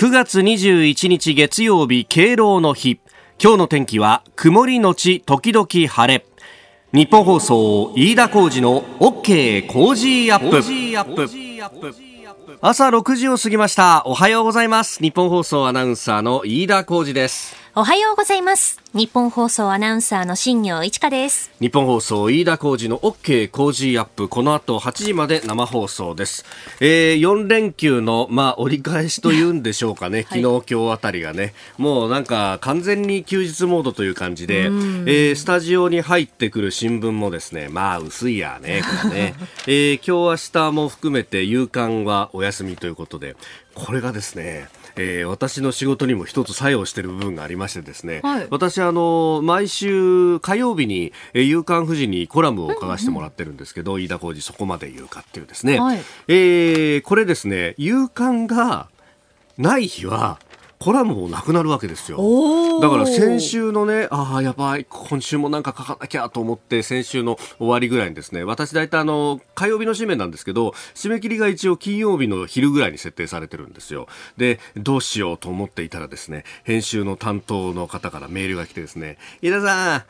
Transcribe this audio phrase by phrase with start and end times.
[0.00, 3.02] 9月21日月曜日敬老の日。
[3.38, 6.24] 今日の天気は曇りのち時々晴れ。
[6.94, 10.62] 日本放送飯田浩二の OK 工事アップ。
[12.62, 14.02] 朝6時を過ぎました。
[14.06, 15.02] おはようございます。
[15.02, 18.78] 日本放送アナウンサーの飯田浩二ですおはようございます。
[18.92, 21.50] 日本放送アナウンサーの新業一華です。
[21.60, 24.28] 日本放送飯田浩二の OK 工事アップ。
[24.28, 26.44] この後8時まで生放送です、
[26.80, 31.54] えー、4連休のまあ折り返しというんでしょうかね、 昨日、今日あたりがね。
[31.78, 37.68] もうなんか完全に休日モードという感じで、えー、スタジオに入ってくる新聞もですね。
[37.70, 38.82] まあ薄いやね。
[39.02, 39.34] これね、
[39.66, 43.36] えー、今日明日も含めて夕刊はお休みということで。
[43.74, 44.68] これがですね
[45.00, 58.88] えー、私の仕事にも一つ作用している部分がありましてですね、はい、私あの毎週火曜日に「えー、夕刊富士」にコラムを書かせてもらってるんですけど、うんうん、飯田浩二そこまで言うかっていうですね、はい、えー、これですね夕刊が
[59.56, 60.38] ない日は
[60.82, 62.80] コラムもなくなるわけですよ。
[62.80, 74.08] だから先週のね、ああ、やばい、今週もなんか書かなきゃと思って、先週の終わりぐらいにですね、私大体あの、火曜日の締めなんですけど、締め切りが一応金曜日の昼ぐらいに設定されてるんですよ。
[74.38, 80.02] で、どうしようと思っていたらですね、編集の担当の方からメールが来てですね、井田さん、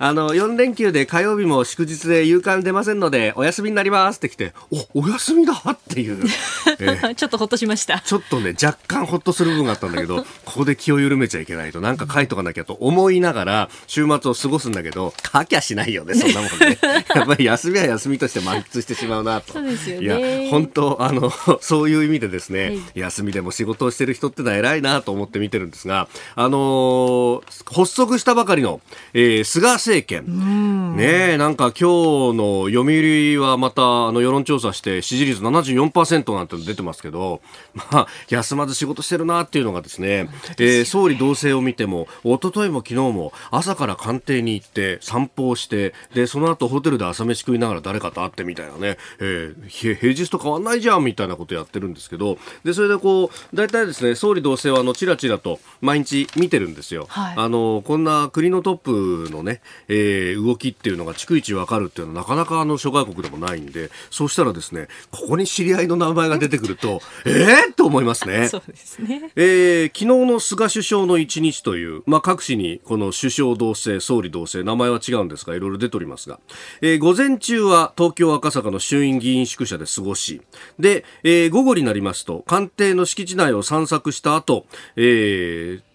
[0.00, 4.52] あの、4連休で火曜日も祝日で夕刊出ませんので、お休みになりますって来て、
[4.94, 6.18] お、お休みだ っていう。
[6.78, 8.00] えー、ちょっとほっとしました。
[8.00, 16.78] ちょっとね、若干ほっとする部分があったんだけど、 ここで気を緩めちゃいけないと、なんか書いとかなきゃと思いながら、週末を過ごすんだけど、書きゃしないよね、そんなもんね。
[17.14, 19.54] やっぱり休みは休みとして満喫してしまうなと。
[19.54, 20.42] そうですよね。
[20.42, 28.80] いや、本当あの、そういう意味でですね、はい、休みでも仕事をしてる人ってのは偉いなと思って見てるんですが、あのー、発足したばかりの、
[29.12, 37.40] えー、菅政権、ねえ、なんか今日の読売はまたあの世論調査して支持率74%なんて出てますけど、
[37.74, 40.28] まあ、休まず仕事してるなっていうのがですね、
[40.58, 57.06] えー、総理同棲を見ても、一昨日も昨日も朝から官邸に行って散歩をして、で、その後ホテルで朝飯食いながら誰かと会ってみたいなね、えー、平日と変わんないじゃんみたいなことやってるんですけど、で、それでこう、大体ですね、総理同棲はあの、ちらちらと毎日見てるんですよ。
[57.08, 67.30] はい、あの、こんな国のトップのね、えー、動きっていうのが逐一わかるっていうのはなかなかあの諸外国でもないんで、そうしたらですね、ここに知り合いの名前が出てくると、え
[67.68, 68.48] えー、と思いますね。
[68.48, 69.30] そうですね。
[69.36, 76.40] えー、昨日の菅首相の一日という、まあ各紙にこの首相同棲、総理同棲、名前は違うんですが、いろいろ出ておりますが、
[76.80, 80.42] えー、午前中は東京赤坂の衆院議員宿舎で過ごし、
[80.78, 84.66] で、えー、午後になりますと、官邸の敷地内を散策した後、
[84.96, 85.87] えー、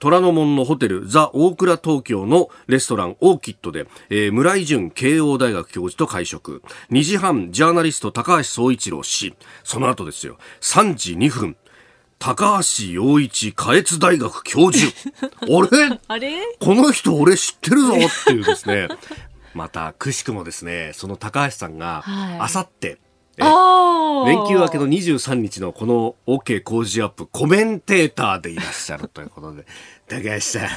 [0.00, 6.62] 虎ノ門のホテルザ・大倉東京のレストランオーキッドで、えー、村井淳慶応大学教授と会食。
[6.90, 9.34] 2時半ジャーナリスト高橋総一郎氏
[9.64, 10.36] その後ですよ。
[10.60, 11.56] 3時2分
[12.18, 14.92] 高橋洋一下越大学教授。
[15.48, 15.68] 俺
[16.08, 16.40] あれ？
[16.60, 18.88] この人俺知ってるぞっていうですね。
[19.54, 22.04] またくしくもですねその高橋さんが
[22.38, 22.98] あさって
[23.38, 29.66] 連休明けの23日のこの OK 工事アップコメンテーターでいらっしゃるということで、
[30.08, 30.68] 高橋さん、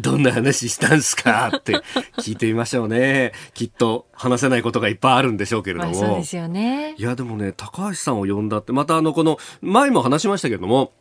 [0.00, 1.82] どんな話したんすかって
[2.18, 3.32] 聞いてみましょうね。
[3.52, 5.94] きっと話せないことがいっぱいあるんでしょうけれども。
[5.94, 6.94] そうですよね。
[6.96, 10.92] いや、でもね、高橋さんを呼んだって、またあの、この、前も話しましたけれども、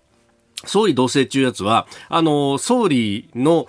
[0.65, 3.67] 総理同棲中やつは、あの、総理の、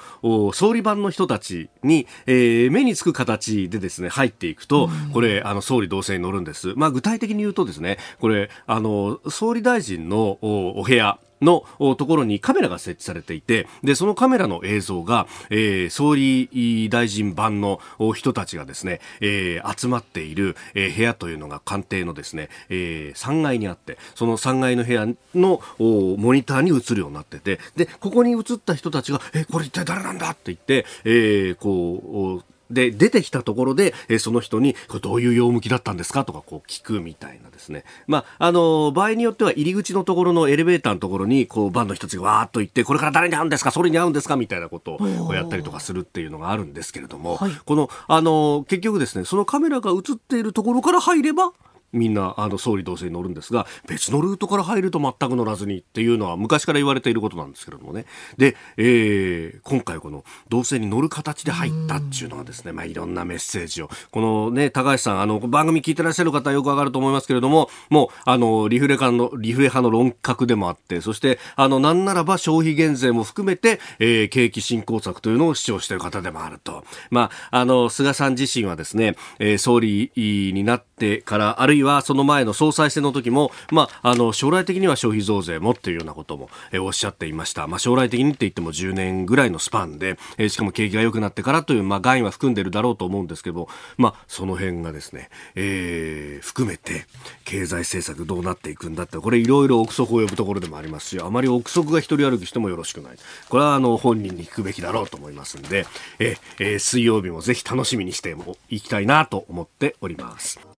[0.54, 6.72] 総理版の人たちに、えー、目につく形でですね、入っていくと、うん、これ、あの、総理同棲に乗るんです。
[6.76, 11.64] まあ、具体的に言うとですね、これ、あの、総理大臣のお部屋、の
[11.96, 17.80] ところにカメラが設置されていて、で、そのカメラの映像が、えー、総理大臣版の
[18.14, 36.24] 人たちがですね、えー、集まっている、えー、部屋というのが官邸のですね、えー、3階にあって、その3階の部屋のモニターに映るようになってて、で、ここに映った人たちが、え、これ一体誰なんだって言って、えー、こう、で、出てきたところで、えー、その人に、これどういう用向きだったんですか？
[36.24, 37.84] とか、こう聞くみたいなですね。
[38.06, 43.70] まあ、あのー、場合によっては入り口のところのエレベーターのところに、こう、バンの人たちがわーっと行って、これから誰に会うんですか？
[43.70, 44.36] それに会うんですか？
[44.36, 51.52] みたいなことをやったりとかするっていうのがあるんですけれども、はい、この、あのー、結局ですね、そのカメラが映っているところから入れば、
[51.92, 58.06] みんなあの総理同棲に乗るんですが別のルートから入ると全く乗らずにっていうのは昔から言われていることなんですけれどもね。
[58.36, 63.90] で、えー、今回この同棲に乗る形で入ったっていうのはですね、まあ、いろんなメッセージを。
[64.10, 76.84] このね高橋さんあの番組聞いてらっしゃる方よくわかると思いますけれどももうあのリフレ派のリフレ派の論客でもあってそしてあのなんならば消費減税も含めて、えー、景気振興策というのを主張している方でもあると。
[77.10, 97.06] まああの菅さん自身はですね、えー、総理になってからあるいいはその前の総裁選の時も、まあ、あの将来的には消費増税もっていうようなことも、え、おっしゃっていました、まあ、将来的にって言っても10年ぐらいのスパンで、え、しかも景気が良くなってからという、まあ、概は含んでるだろうと思うんですけど、まあ、その辺がですね、えー、含めて
[97.44, 103.16] 経済政策どうなっていくんだってこれいろいろ憶測を呼ぶところでもありますしあまり憶測が一人歩きしてもよろしくない
[103.48, 105.86] これはあの本人に聞くべきだろうと思いますんで、
[106.18, 108.36] えー、水曜日もぜひ楽しみにして
[108.68, 110.77] いきたいなと思っております。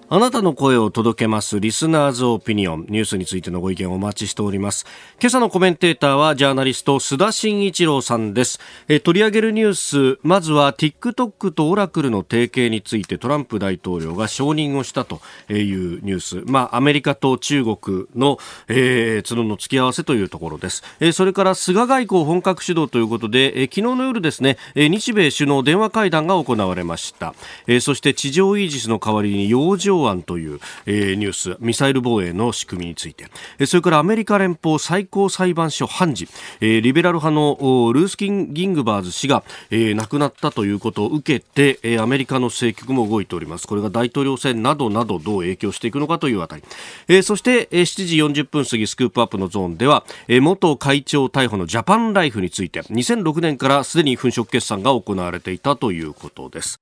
[0.13, 2.85] あなたの声を届けますリスナーズオピニオン。
[2.89, 4.85] ニュースについてのご意見をお待ちしております。
[5.21, 8.59] 今朝のコメンテーターはジャーナリスト須田慎一郎さんです。
[8.89, 16.43] え取り上げるニュースまずは TikTok とオラクルの提携についてトランプ大統領が承認をしたというニュース。
[16.45, 18.37] まあアメリカと中国の、
[18.67, 27.33] えー、角の付き合わせというところです、えそれから菅外交本格始動ということで、え昨日の夜ですね、え日米首脳電話会談が行われました、
[27.67, 33.27] えそして地上イージスの代わりに洋上案という、えー、ニュースミサイル防衛の仕組みについて、
[33.59, 36.27] えー、それからアメリカ連邦最高裁判所判事、
[36.59, 43.67] えー、リベラル派のルースキン・ギングバーズ氏が、えー、亡くなったということを受けて、えー、アメリカの政局も動いております。
[43.67, 46.63] これが大統領選などなどどう影響していくのかというあたり、
[47.07, 56.79] えー、そして、えー、7時40分過ぎスクープアップのゾーンでは、えー、元会長逮捕のジャパンライフについて2006年からすでに粉飾決算が行われていたということです。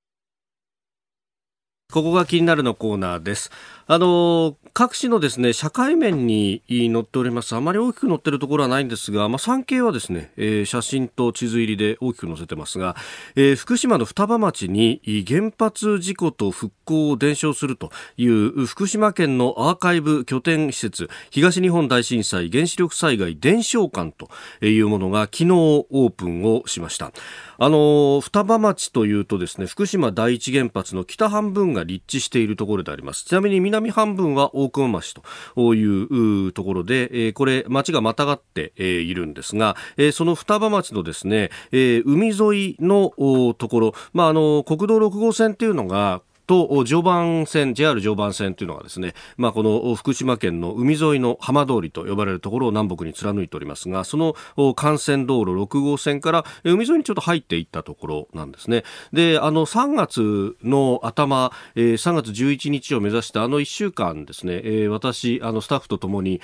[1.90, 3.50] ここが気になるのコーナーです。
[3.86, 7.54] あの各紙のですね社会面に載っております。
[7.54, 12.96] あまり大きく載ってるところはないんですが、まあ、産経はですね、えー、写真と地図入りで大きく載せてますが、
[13.36, 24.28] えー、福島の双葉町に原発事故と復興を伝承するという福島県のアーカイブ拠点施設東日本大震災原子力災害伝承館と
[24.64, 27.12] いうものが昨日オープンをしました。
[27.62, 33.24] あの双葉町というとですね福島第一原発の北半分が立地しているところであります。
[33.24, 35.14] ちなみに南半分は大熊町
[35.54, 43.10] というところで、えこれ町がまたがってえいるんですが、えその双葉町のですね、え海沿いの
[43.54, 58.82] ところ、まあ、あの国道6号線っていうのがと常磐線 JR 常磐線というのがですね、まあ、この福島県の海沿いの浜通りと呼ばれるところを南北に貫いておりますがその幹線道路6号線から海沿いにちょっと入っていったところなんですね。
[59.12, 66.40] であの3月の頭、えー、3月11日を目指してあの1週間ですね、私あのスタッフとともに、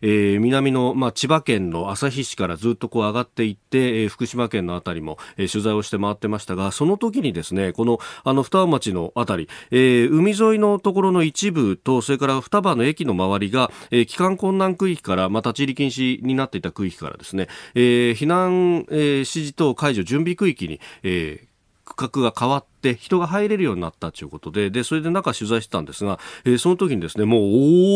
[0.00, 7.98] 南の、千葉県の旭市からずっとこう上がっていって、福島県のあたりも、取材をして回ってましたがその時にですねこの
[8.42, 21.46] 双葉町のあたりり、えー、海沿いのところの一部とそれから双葉の駅の周りが、え、帰還困難区域からまあ立ち入り禁止になっていた区域からですね、え、避難、え、指示等解除準備区域に、え、
[21.84, 27.42] 区画が変わってって人が入れるようになったということで、で、それで中取材してたんですが、えー、その時にですね、もう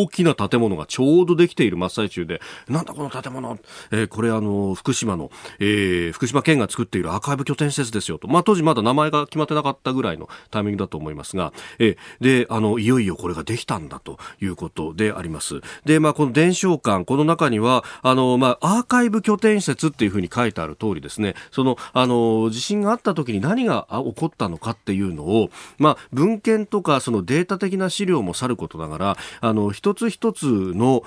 [0.05, 3.59] 大きな建物がちょうどできている真っ最中で、なんだこの建物、
[3.91, 8.29] えー、これあの、福島の、えー、福島県が作っているアーカイブ拠点施設ですよと。
[8.29, 15.61] まあ当時まだ名前が決まってなかったぐらいのタイミングだと思いますが、えー、で、あの、いよいよこれができたんだということであります。
[15.85, 31.03] で、まあこの伝承館、この中には、あの、まあアーカイブ拠点施設っていうふうに書いてある通りですね、その、あの、地震があった時に何が起こったのかっていうのを、まあ、文献とかそのデータ的な資料もさることながらあの一つ一つの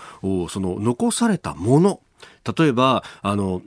[0.50, 2.02] その残されたもの。
[2.58, 3.62] 例えばあの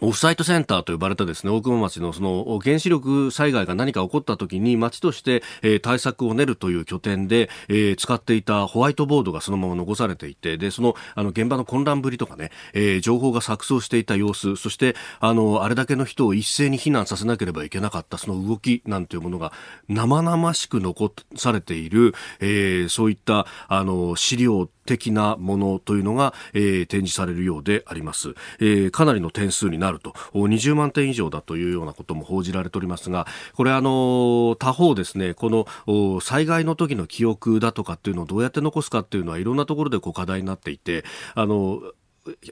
[0.00, 19.52] オフサイトセンターと呼ばれたですね、大熊町のその原子力災害が何か起こった時に町として、えー、対策を練るという拠点で、えー、使っていたホワイトボードがそのまま残されていて、で、その、あの、現場の混乱ぶりとかね、えー、情報が錯綜していた様子、そして、あの、あれだけの人を一斉に避難させなければいけなかったその動きなんていうものが
[19.88, 30.10] 生々しく残されている、えー、そういった、あの、資料的なものというのが、えー、展示されるようであります、えー、かなりの点数になると。
[30.32, 41.80] 20万点以上だというようなことも報じられておりますがこれあの他方ですねこの災害の時の記憶だとかっていうのをどうやって残すかっていうのはいろんなところでこう課題になっていてあの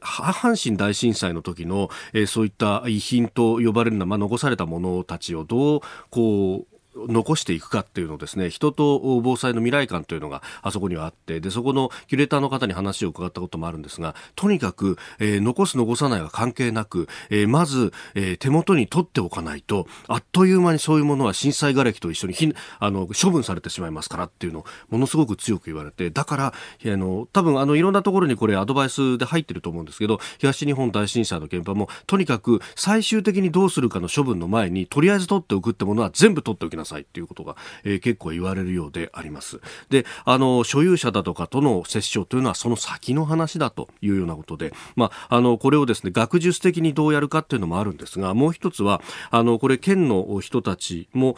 [0.00, 5.80] 阪神大震災の時の、えー、そういった遺品と呼ばれるような、まあ、残されたものたちをどう
[6.11, 26.52] こう残していくかっていうのをですね人と防災の未来感というのがあそこにはあってでそこのキュレーターの方に話を伺ったこともあるんですがとにかく、えー、残す残さないは関係なく、えー、まず、えー、手元に取っておかないとあっという間にそういうものは震災瓦礫と一緒にひあの処分されてしまいますからっていうのをものすごく強く言われてだからあ
[26.85, 36.88] の多分あのいろんなところにこれアドバイスで入ってると思うんですけど東日本大震災の現場もとにかく最終的にどうするかの処分の前にとりあえず取っておくってものは全部取っておきなさい。
[36.88, 39.61] さいということが、えー、結構言われるようであります。
[39.90, 51.37] で、あの、所有者だとかとの折衝というのはその先の話だというようなことで、まあ、あの、これをですね、学術的にどうやるかっていうのもあるんですが、もう一つは、あの、これ県の人たちも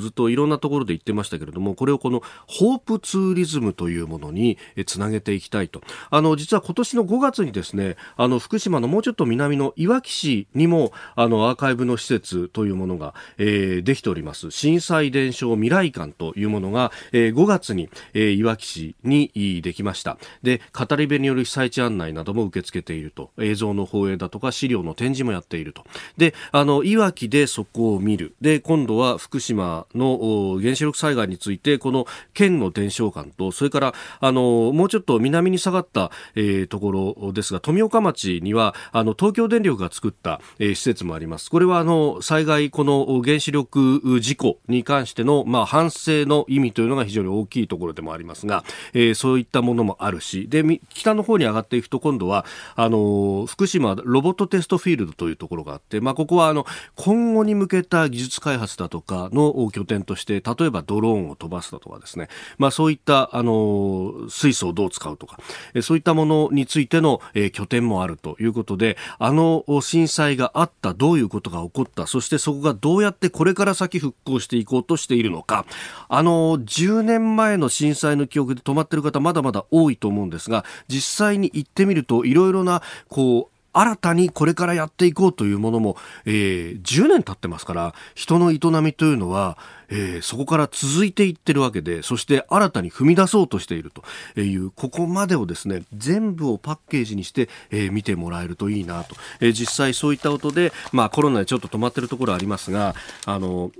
[0.00, 5.82] ずっといろんなところで言ってましたけれども、これをこのホープツーリズムというものにつなげていきたいと。
[6.10, 14.50] あの、実は今年の5月にですね、あの、福島のもうちょっと南のいわき市にも、あの、アーカイブの施設というものが、えー、できております。
[14.54, 20.16] 震災伝承未来館というものが、えー、5月に、えー、いわき市にできました。
[20.44, 23.30] で、語り部による被災地案内なども受け付けていると。
[23.38, 25.84] 映像の放映だとか資料の展示もやっていると。
[26.16, 28.36] で、あの、いわきでそこを見る。
[28.40, 41.50] で、今度は福島の原子力災害について、この県の伝承館と、それから、あの、もうちょっと南に下がった、えー、ところですが、富岡町には、あの、東京電力が作った、えー、施設もあります。
[41.50, 52.44] これは、あの、災害、この原子力事故故に関しての、まあ、反省の意味というのが非常に大きいところでもありますが、えー、そういったものもあるし、で、北の方に上がっていくと、今度は、
[52.76, 65.38] あの、福島ロボットテストフィールドというところがあって、まあ、ここは、あの、今後に向けた技術開発だとかの拠点として、例えばドローンを飛ばすだとかですね、まあ、そういった、あの、水素をどう使うとか、
[65.82, 75.66] そういったものについての、えー、拠点もあるということで、あの震災があった、どういうことが起こった、そしてそこがどうやってこれから先復興していこうとしているのか、
[76.08, 99.16] あの、10年前の震災の記憶で止まっている方まだまだ多いと思うんですが、実際に行ってみると、いろいろな、こう、新たにこれからやっていこうというものも、えー、10年経ってますから、人の営みというのは、えー、そこから続いていってるわけで、そして新たに踏み出そうとしているという、ここまでをですね、全部をパッケージにして、えー、見てもらえるといいなと。
[99.40, 102.94] え、実際そういったことで、まあコロナでちょっと止まってるところありますが、
[103.26, 103.72] あの、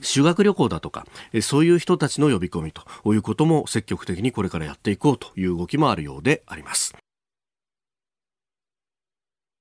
[0.00, 1.06] 修学旅行だとか、
[1.40, 6.94] そういう人たちの呼び込みということも積極的にこれからやっていこうという動きもあるようであります。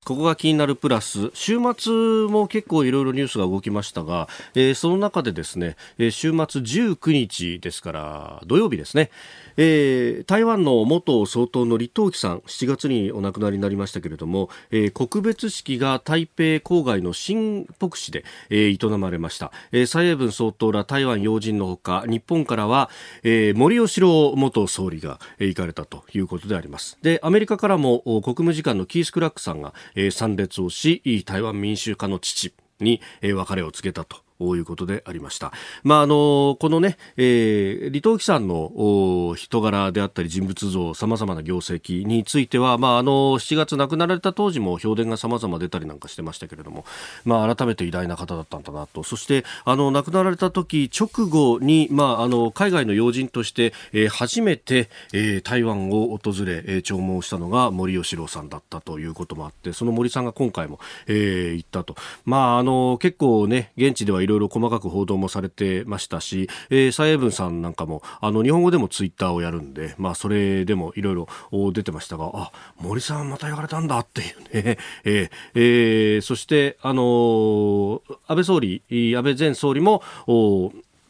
[0.03, 1.93] ここが気になるプラス、週末
[2.27, 9.11] も結構いろいろニュースが動きましたが、えー、その中でですね、週末19日ですから、土曜日ですね、
[9.57, 19.51] えー、台湾の元総統の李登輝さん、7月にお亡くなりになりましたけれども、えー、告別式が台北郊外の新北市で、えー、営まれました。
[19.71, 22.89] えー、蔡英文総統ら台湾要人のほか、日本からは、
[23.23, 26.97] えー、森喜朗元総理が、えー、行かれたということであります。
[27.01, 35.53] で、アメリカからも国務次官のキース・クラックさんが、えー、参列をし台湾民主化の父に、えー、別れを告げたとということでありました。
[35.83, 46.85] まあ、あの、このね、えー、李登輝さんの人柄であったり人物像、様々な業績については、まあ、あの、7月亡くなられた当時も評伝が様々出たりなんかしてましたけれども、
[47.23, 49.03] まあ、改めて偉大な方だったんだなと。
[49.03, 61.95] そして、あの、亡くなられた時直後に、まあ、あの、海外の要人として、えー、初めて、えー、台湾を訪れ、えー、弔問したのが森喜朗さんだったということもあって、その森さんが今回も、えー、行ったと。
[62.25, 71.27] まあ、あの、結構ね、現地ではいろいろろ細かく報道もされてましたし、えー、蔡英文さんなんかもあの日本語でもツイッターをやるんで、まあ、それでもいろいろ
[71.71, 80.03] 出てましたがあ森さんまたやられたんだっていうね、 えーえー、そしてあのー、安倍総理安倍前総理も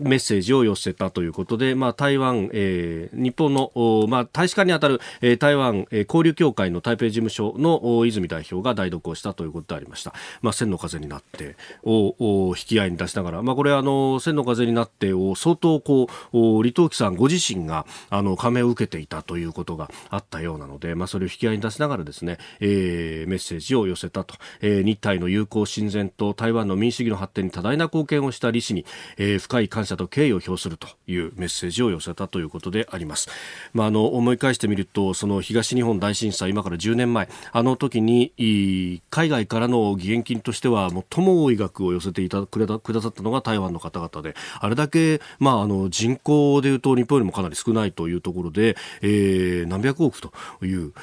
[0.01, 3.71] メッセージを寄せたということで、まあ、台湾、えー、日本の、
[4.07, 10.13] まあ、大使館にあたる、えー、台湾、えー、交流協会の台北事務所の泉代表が代読をしたということでありました。
[10.41, 28.85] まあ、千の風になってを引き合いに出しながら、まあ、これあの千の風になってを相当こう李登輝さんご自身があの加盟を受けていたということがあったようなので、まあ、それを引き合いに出しながらですね、えー、メッセージを寄せたと、えー、日台の友好親善と台湾の民主主義の発展に多大な貢献をした李氏に、
[29.17, 33.29] えー、深い感謝謝と敬意を表するというメッセージを寄せたということであります。
[33.73, 50.31] まあ、あの思い返してみるとその東日本大震災今から10年前あの時に海外からの義援金としては最も多い額を寄せていたくれたくださったのが台湾の方々であれだけ、まあ、あの人口でいうと日本よりもかなり少ないというところで、えー、何百億と
[50.63, 50.93] いう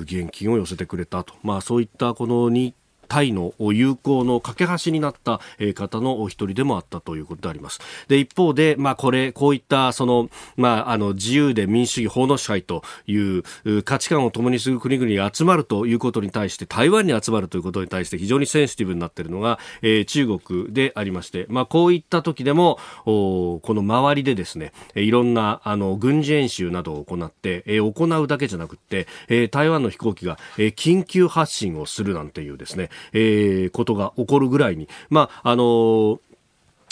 [0.00, 2.74] 義援金を寄せてくれたと、まあ、そういったこの日
[3.08, 5.40] タイの友好の架け橋になった
[5.74, 7.80] 方のお一人でもあったということであります。
[8.08, 13.42] で、一方で、まあ、これ、こういった、その、まあ、あの、自由で民主主義、法の支配という
[13.84, 36.18] 価値観を共にする国々に集まるということに対して、台湾に集まるということに対して非常にセンシティブになっているのが、えー、中国でありまして、まあ、こういった時でも、おこの周りでですね、いろんな、あの、軍事演習などを行って、えー、行うだけじゃなくて、えー、台湾の飛行機が、えー、緊急発進をするなんていうですね、えー、ことが起こるぐらいに、まあ、あのー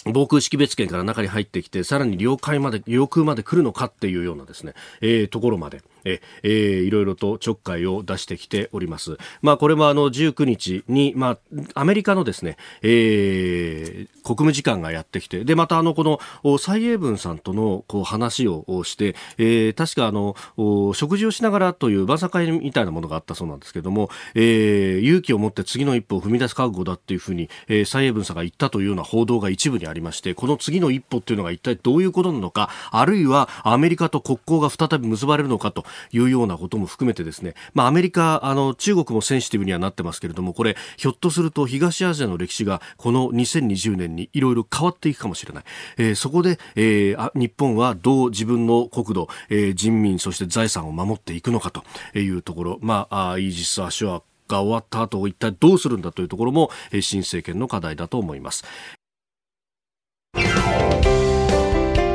[0.05, 9.19] 防空識別圏から中に入ってきて、さらに領海まで、領空まで来るのかっていうようなですね、えー、ところまで、えー、いろいろとちょっかいを出してきております。
[9.41, 11.39] まあ、これもあの19日に、まあ、
[11.75, 20.35] アメリカのですね、えー、国務次官がやってきて、で、またあの、この蔡英文さんとのこう話をして、えー、確かあの、
[20.95, 45.65] 食事をしながらという晩餐会みたいなものがあったそうなんですけども、えー、勇気を持って次の一歩を踏み出す覚悟だっていうふうに、えー、蔡英文さんが言ったというような報道が一部にありまして、この次の一歩っていうのが一体どういうことなのか、あるいはアメリカと国交が再び結ばれるのかというようなことも含めてですね、まあ、アメリカ、あの、中国もセンシティブにはなってますけれども、これ、ひょっとすると東アジアの歴史がこの2020年にいろいろ変わっていくかもしれない。
[45.99, 51.85] えー、そこで、えー、日本はどう自分の国土、えー、人民、そして財産を守っていくのかと
[52.19, 56.71] いうところ、まあ、イージス・アショアが終わった後、一体どうするんだというところも、
[57.01, 58.65] 新政権の課題だと思います。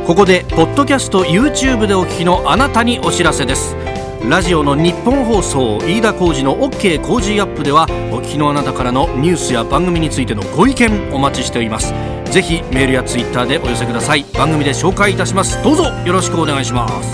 [0.08, 3.76] ここでポッドキャスト YouTube でお聞きのあなたにお知らせです。
[4.24, 7.84] ラジオの日本放送飯田浩司の OK 工事アップでは
[8.14, 11.94] お聞きのあなたからのニュースや番組についてのご意見お待ちしております。
[12.32, 14.24] ぜひメールやツイッターでお寄せください。
[14.34, 15.62] 番組で紹介いたします。
[15.62, 17.14] どうぞよろしくお願いします。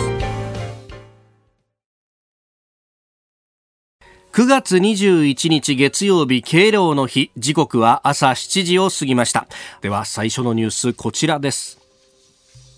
[4.33, 7.31] 9月21日月曜日敬老の日。
[7.37, 9.47] 時刻は朝7時を過ぎました。
[9.81, 11.82] では最初のニュースこちらです。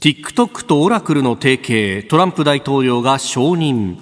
[0.05, 3.97] TikTok とオラクルの提携トランプ大統領が承認。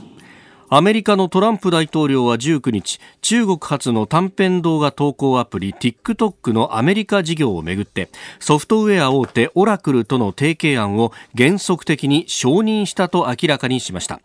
[0.68, 8.10] アメリカのトランプ大統領は19日中国発の短編動画投稿アプリ TikTok のアメリカ事業をめぐって
[8.42, 14.20] ソフトウェア大手オラクルとの提携案を原則的に承認したと明らかにしました。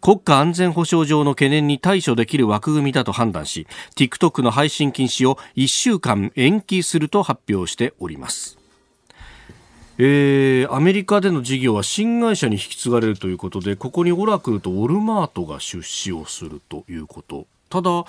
[0.00, 8.63] 国家安全保障上の懸念に対処できる枠組みだと判断し TikTok の配信禁止を1週間延期すると発表しております。
[9.98, 17.46] えー、アメリカでの事業は新会社に引き継がれるということでここにオラクルとオルマートが出資をするということ。
[17.74, 18.04] ただ、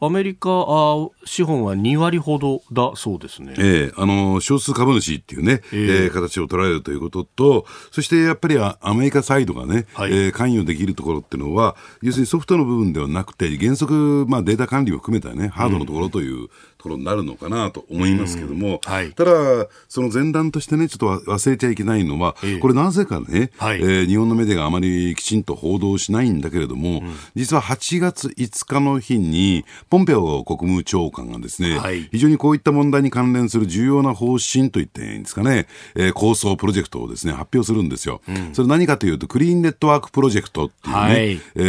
[0.00, 16.48] アメリカあ資本は2割ほどだそうですね、えー、あの少数株主っていうね、えー、えー、形を取られるということと、そしてやっぱりアメリカサイドがね、はい、えー、関与できるところっていうのは、要するにソフトの部分ではなくて、原則、まあ、データ管理を含めたね、ハードのところという、
[16.88, 38.20] ろになるのかなと思いますけども、はい、ただ、その前段としてね、ちょっと忘れちゃいけないのは、えこれなぜかね、はい、えー、日本のメディアがあまりきちんと報道しないんだけれども、うん、実は8月5日の日に、ポンペオ国務長官がですね、はい、非常にこういった問題に関連する重要な方針といっていいんですかね、えー、構想プロジェクトをですね、発表するんですよ。
[38.28, 41.60] うん、それ何かというと、クリーンネットワークプロジェクトっていうね、はい、え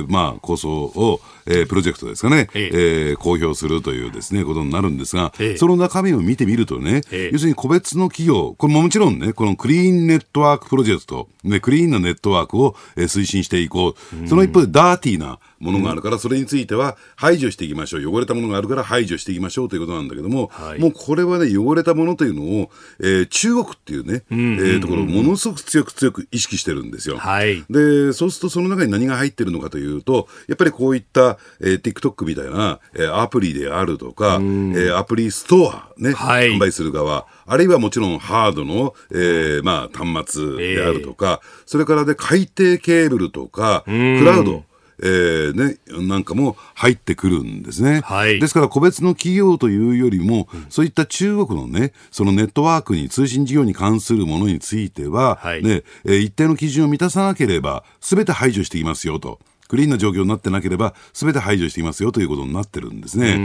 [0.00, 2.70] ー、まあ、構想を、えー、プロジェクトですかね、え。
[2.72, 14.28] えー、公表するというですね、ことになるんですが、えその中身を見てみるとね、え要するに個別の企業、これももちろんね、このクリーンネットワークプロジェクト、ね、クリーンなネットワークを、えー、推進していこう。
[14.28, 18.12] その一方でダーティーな、ものがあるから、それについては排除していきましょう。
[18.12, 27.16] 汚れたものがあるから排除していきましょうということなんだけども、はい、もうこれはね、汚れたものというのを、えー、中国っていうね、えー、ところをものすごく強く強く意識してるんですよ。
[27.16, 34.40] はい、で、そうするとその中に何が入ってるのかというと、やっぱりこういった、えー、TikTok みたいな、えー、アプリであるとか、
[34.74, 44.64] えー、アプリストアね、はい、販売する側、あるいはもちろんハードの、えー、まあ端末であるとか、えー、それからで海底ケーブルとか、クラウド、
[45.02, 59.40] えーね、なんかも入ってくるんですね、はい、ですから個別の企業というよりも、うん、そういった中国のね、そのネットワークに、通信事業に関するものについては、はい、ねえー、一定の基準を満たさなければ、すべて排除していますよと。
[59.72, 63.40] クリーンな状況になってなければ、すべて排除していますよということになってるんですね。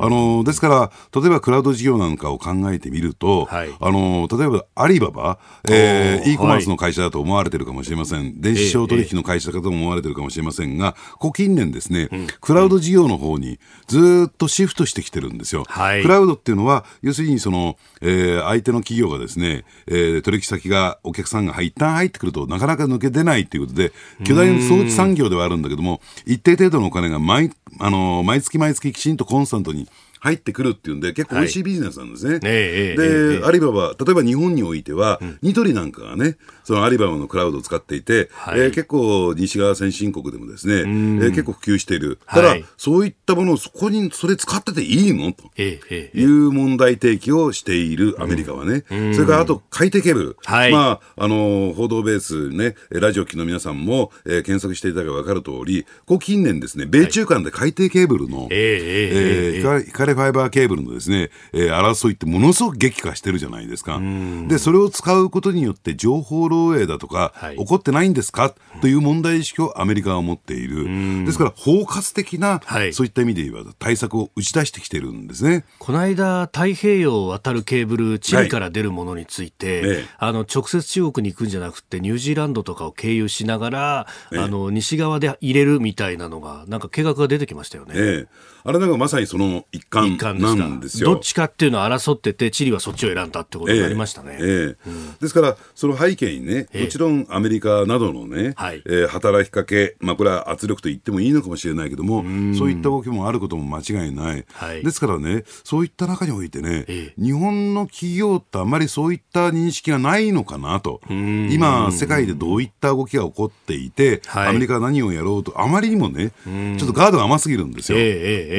[0.00, 5.38] あのですから、例えばクラウド事業なんかを考えてみると、はい、あの例えばアリババ、
[5.70, 12.08] えー、e コマースの会社だと思われてるかもしれません、はい、電子商取引の会社かと思われてるかもしれませんが、ここ近年ですね、
[12.40, 15.62] クラウド事業の方にずっとシフトしてきてるんですよ。
[15.68, 23.92] はい、クラウドっていうのは、要するにその、えー、相手の企業がですね、えー、取引先が、お客さんが一旦入ってくるとなかなか抜け出ないということで、
[24.24, 29.88] 巨大な装置産業ではあるんだけども、一定程度のお金が毎、あの、毎月毎月きちんとコンスタントに
[30.20, 32.32] 入ってくるっていうんで、結構美味しいビジネスなんですね。
[32.32, 42.18] はい、で、アリババ、例えば日本においては、うん、ニトリなんかがね、そのアリババのクラウドを使っていて、はい、えー、結構西側先進国でもですね、えー、結構普及している。
[42.26, 45.32] ただ、はい、そういったものをそこに、それ使ってていいの？
[45.32, 48.84] という問題提起をしているアメリカはね。
[48.88, 50.36] それからあと、快適ケーブル。
[50.44, 64.00] はい、まあ、あの、報道ベースね、ラジオ機の皆さんも、えー、検索していただけば分かる通り、こう近年ですね、米中間で海底ケーブルの、えー、えー、光ファイバーケーブルのですね、えー、争いってものすごく激化してるじゃないですか。
[64.48, 68.54] で、それを使うことによって情報漏洩だとか、はい、起こってないんですか？
[68.80, 70.84] という問題意識をアメリカは持っている。
[71.24, 75.64] ですから、包括的な、はい、そういった意味で言えば対策を打ち出してきてるんですね。
[75.78, 87.94] この間、太平洋を渡るケーブル、チリから出るものについて、はい、あの、直接中国に行くんじゃなくて、ニュージーランドとかを経由しながら、あの、西側で入れるみたいなのが、なんか計画が出てきましたよね。
[87.96, 88.28] ええ、
[88.68, 91.14] あれなんかまさにその一環なんですよ。
[91.14, 94.36] どっちかっていうのを争ってて、チリはそっちを選んだってことになりましたね。
[94.38, 102.22] ええうん、ですから、その背景にね、もちろんアメリカなどのね、はい、えー、働きかけ、まあ、これは圧力と言ってもいいのかもしれないけども、
[102.58, 104.44] そういった動きもあることも間違いない。
[104.52, 111.00] はい、ですからね、そういった中においてね、日本の企業ってあんまりそういった認識がないのかなと。
[111.08, 116.32] 今、世界でどういった動きが起こっていて、はい、アメリカが何をやろうと、あまりにもね、
[116.76, 117.98] ちょっとガードが甘すぎるんですよ。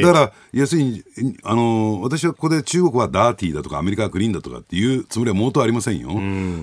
[0.02, 1.04] だから、要するに、
[1.44, 6.10] あの、私はここで中国はダーティーだとか、アメリカはクリーンだとかっていうつもりは毛頭ありませんよ。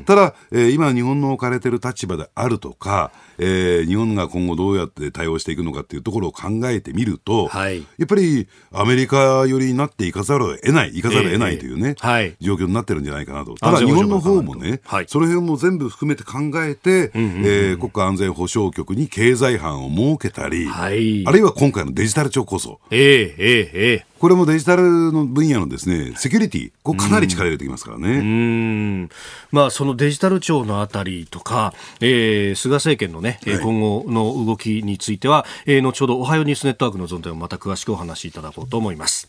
[0.05, 13.55] ただ、えー、今日本の置かれてる立場であるとか、えー、日本が今後どうやって対応していくのかっていうところを考えてみると、はい、やっぱりアメリカ寄りになっていかざるを得ない、いかざるを得ないというね、えーはい、状況になってるんじゃないかなと。
[13.55, 22.81] ただ日本の方もね、はい、その辺も全部含めて考えて、うんうんうん、えー、国家安全保障局に経済班を設けたり、はい、あるいは今回のデジタル庁こそ。
[22.91, 28.09] えー、えー、えーこれもデジタルの分野のですね、セキュリティ、ここかなり力入れてきますからね。
[28.19, 29.09] うん。
[29.53, 39.29] まあ、そのデジタル庁のあたりとか、えー、菅政権のね、はい、今後の動きについては、えー、後ほどおはようニュースネットワークの存在をまた詳しくお話しいただこうと思います。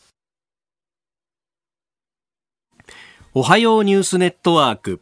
[3.33, 5.01] おはようニュースネットワーク。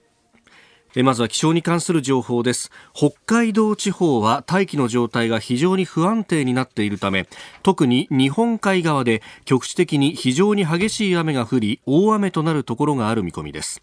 [1.04, 2.72] まずは気象に関する情報です。
[2.94, 7.28] 北海道地方は大気の状態が非常に不安定になっているため
[7.64, 13.82] 特に日本海側で局地的に非常に激しい雨が降り大雨となるところがある見込みです。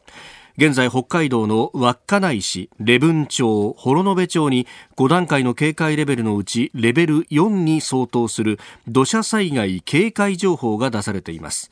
[0.58, 11.70] 現在北海道の稚内市、礼文町、幌延町に5段階の警戒レベルのうちレベル4に相当する土砂災害警戒情報が出されています。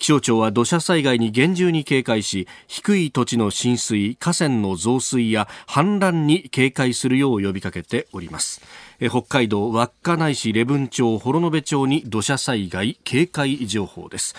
[0.00, 8.62] 気象庁は土砂災害に厳重に警戒し低い土地の浸水河川の増水や氾濫に警戒するよう呼びかけております。
[8.98, 14.34] 北海道稚内市礼文町幌延町に土砂災害警戒情報です、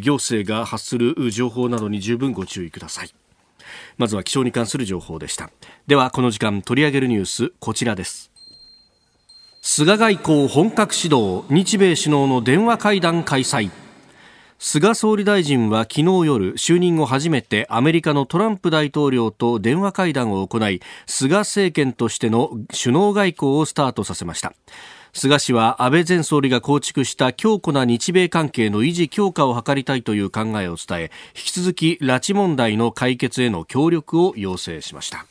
[0.00, 3.14] 行政が発する情報などに十分ご注意ください。
[3.98, 5.50] まずは気象に関する情報でした。
[5.86, 8.30] ではこの時間取り上げるニュースこちらです。
[9.60, 11.44] 菅外交本格始動。
[11.50, 13.70] 日米首脳の電話会談開催。
[14.64, 24.54] 菅総理大臣は昨日夜就任後初めてアメリカのトランプ大統領と電話会談を行い菅政権としての首脳外交をスタートさせました。
[25.12, 35.26] 菅氏は安倍前総理が構築した強固な日米関係の維持強化を図りたいという考えを伝え引き続き拉致問題の解決への協力を要請しました。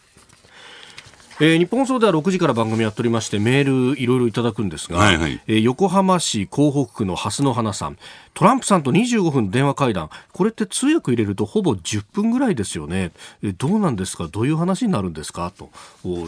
[1.39, 7.97] えー、日本放送では6時から番組やっておりましてメールいろいろいただくんですが、はいはい、えー、横浜市港北区の蓮の花さん。
[8.33, 13.11] トランプさんと25分電話会談、これって通訳入れるとほぼ10分ぐらいですよね。
[13.43, 14.27] えどうなんですか？
[14.31, 15.51] どういう話になるんですか？
[15.51, 15.69] と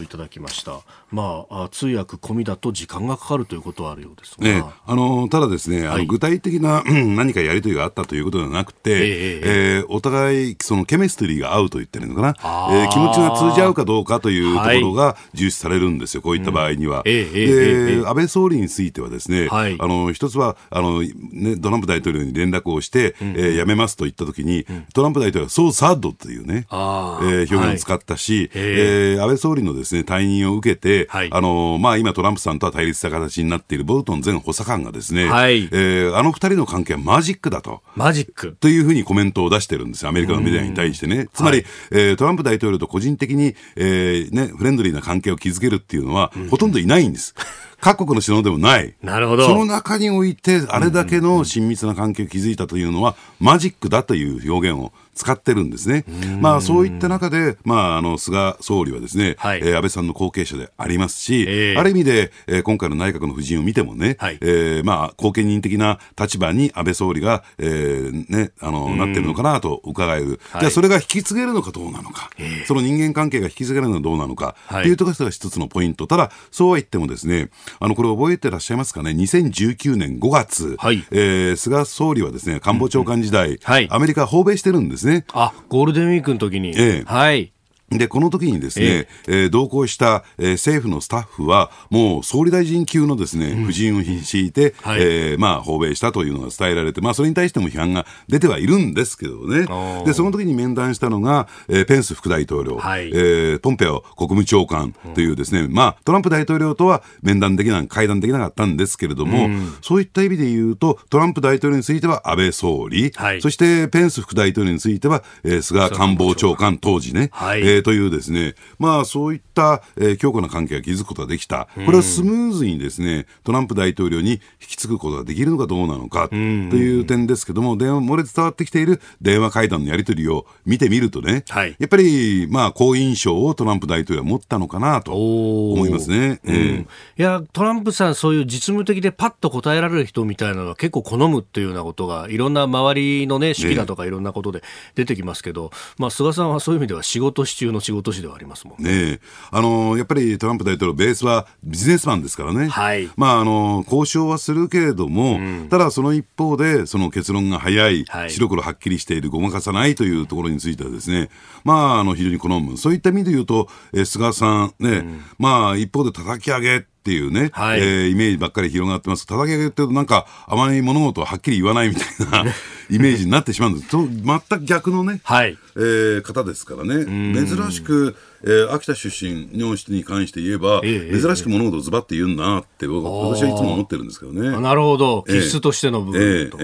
[0.04, 0.82] いただきました。
[1.12, 4.44] まあ、通訳込みだと時間がかかるということはあるようですが。
[4.46, 12.36] ね、あの、ただですね、はい、あの具体的な何かやりとりがあったということではなくて、えー、えー、お互い、そのケミストリーが合うと言ってるのかな、
[12.74, 15.03] えー、気持ちが通じ合うかどうかというところが
[15.34, 17.00] 重視されるんですよ、こういった場合には。
[17.00, 37.82] うん、えー、で、安倍総理についてはですね、はい、あの、一つは、あの、ね、ドランプ大統領に連絡をして、うん、えー、辞めますと言ったときに、うん、トランプ大統領はそうサッドというね、えー、表現を使ったし、はい、えー、安倍総理のですね、退任を受けて、はい、あの、まあ、今トランプさんとは対立した形になっているボルトン前補佐官がですね、はい、えー、あの二人の関係はマジックだと。
[37.96, 38.56] マジック。
[38.60, 41.28] というふうにコメントを出してるんですよ、アメリカのメディアに対してね。
[41.34, 47.34] つまり、はい、えー、トランプ大統領と個人的に、えー、ね、フレンドリーな関係を築けるっていうのは、うん、ほとんどいないんです。
[47.80, 48.96] 各国の首脳でもない。
[49.02, 49.46] なるほど。
[49.46, 56.06] その中において、あれだけの親密な関係を築いたというのは、マジックだという表現を使ってるんですね。
[56.40, 70.40] まあそういった中で、まああの菅総理はですね、はい、えー、安倍さんの後継者でありますし、えー、ある意味で、えー、今回の内閣の布陣を見てもね、はい、えー、まあ後見人的な立場に安倍総理が、えー、ね、あの、なってるのかなと伺える。
[70.52, 76.08] はい、じゃあそれが引き継げるのかどうなのか、えー、その人間関係が引き継げるのはどうなのか、はい、っていうところが一つのポイント。
[76.08, 77.50] ただ、そうは言ってもですね、
[77.80, 83.54] あの、これ覚えてらっしゃいますかね、2019年5月、はい、えー、菅総理はですね、官房長官時代、うん。
[83.54, 85.26] うん、はい、アメリカ訪米してるんですね。
[85.34, 86.70] あ、ゴールデンウィークの時に。
[86.78, 87.53] ええ、はい。
[87.98, 89.32] で、この時にですね、ええ。
[89.46, 99.68] ー、同行した、えー、政府のスタッフは、もう総理大臣級のですね、夫人を敷いて、はい、えー、まあ、訪米したというのが伝えられて、まあ、それに対しても批判が出てはいるんですけどね。
[100.06, 121.68] で、その時に面談したのが、えー、ペンス副大統領、はい、えー、ポンペオ国務長官というですね、うん、まあ、トランプ大統領とは面談できな、会談できなかったんですけれども、うん、そういった意味で言うと、トランプ大統領については安倍総理、はい、そしてペンス副大統領については、えー、菅官房長官当時ね、はい、えー、というですね、まあ、そういった、えー、強固な関係が築くことができた。
[121.86, 136.40] これはスムーズにですね、トランプ大統領に引き継ぐことができるのかどうなのかという点ですけども、電話、漏れ伝わってきている電話会談のやり取りを見てみるとね、はい、やっぱり、まあ、好印象をトランプ大統領は持ったのかなと思いますね。
[136.44, 136.86] えー、い
[137.18, 144.64] や、トランプさん、そういう実務的でパッと答えられる人みたいなのは結構好むっていうようなことが、いろんな周りのね、式だとかいろんなことで
[144.96, 149.14] 出てきますけど、ね、まあ、菅さんはそういう意味では仕事し中の仕事師ではありますもんね。
[149.14, 149.20] ね
[149.52, 161.30] あのやっぱりトランプ大統領、ベースはビジネスマンですからね、はい、まあ、あの交渉はするけれども、うん、ただその一方で、その結論が早い、はい、白黒はっきりしている、ごまかさないというところについてはですね、
[161.64, 169.28] まあ、あの非常に好む、そういった意味で言うと、え菅さんね、うん、まあ、一方で叩き上げっていうね、はい、えー、イメージばっかり広がってます。
[169.28, 172.52] 叩き上げっていうとなんかあまり物事をはっきり言わないみたいな
[172.94, 173.90] イメージになってしまうんです。
[173.90, 177.06] と全く逆のね、はい、えー、方ですからね。
[177.34, 184.60] 珍しくえー、秋田出身の人に関して言えば、ええ、珍しく物事をズバッて言うんなって私はいつも思ってるんですけどね。
[184.60, 186.58] なるほど、必須としての部分と。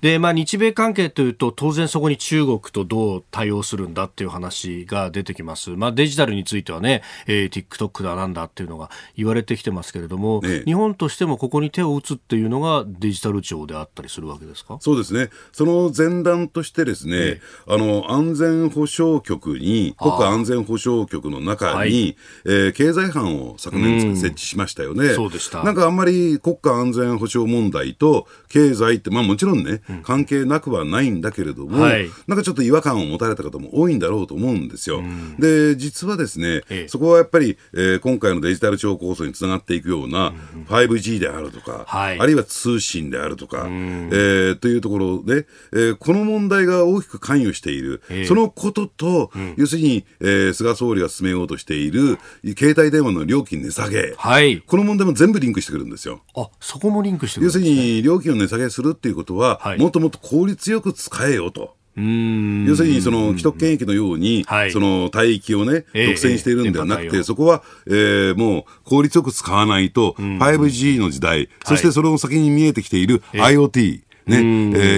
[0.00, 5.70] で、まあ、日米関係というと、当然そこに中国とどう対応するんだっていう話が出てきます。
[5.70, 14.78] まあ、デジタルについてはね、えー、TikTok だなんだっていうのが言われてきてますけれども、日本としてもここに手を打つっていうのがデジタル庁であったりするわけですか？
[14.80, 15.17] そうですね。
[15.52, 25.14] その前段としてですね、あの、安全保障局に、国家安全保障局の中に、はい、えー、経済班を昨年設置しましたよね。
[25.14, 25.62] そうでした。
[25.62, 35.02] なんかあんまり国家安全保障問題と経済って、まあもちろんね、関係なくはないんだけれども、はい、なんかちょっと違和感を持たれた方も多いんだろうと思うんですよ。
[35.38, 40.32] で、実はですね、ええ、そこはやっぱり、えー、今回のデジタル庁構想につながっていくような
[40.68, 52.18] 5G であるとか、はい、あるいは通信であるとか、えー、というところで、えー、この問題が大きく関与している、え、そのことと、うん、要するに、えー、菅総理理が進めようとしている
[52.56, 56.20] 携帯電話の料金値下げ、はい、この問題も全部リンクしてくるんですよ。
[56.36, 61.76] あそこもリンクしてね、要するに料金を値下げするっていうことは、はい、もっともっと効率よく使えよと。
[61.98, 74.40] 要するにその既得権益のように、その帯域をね、独占しているんではなくて、そこは、えー、もう効率よく使わないと、5G の時代、そしてその先に見えてきている IoT、ね、え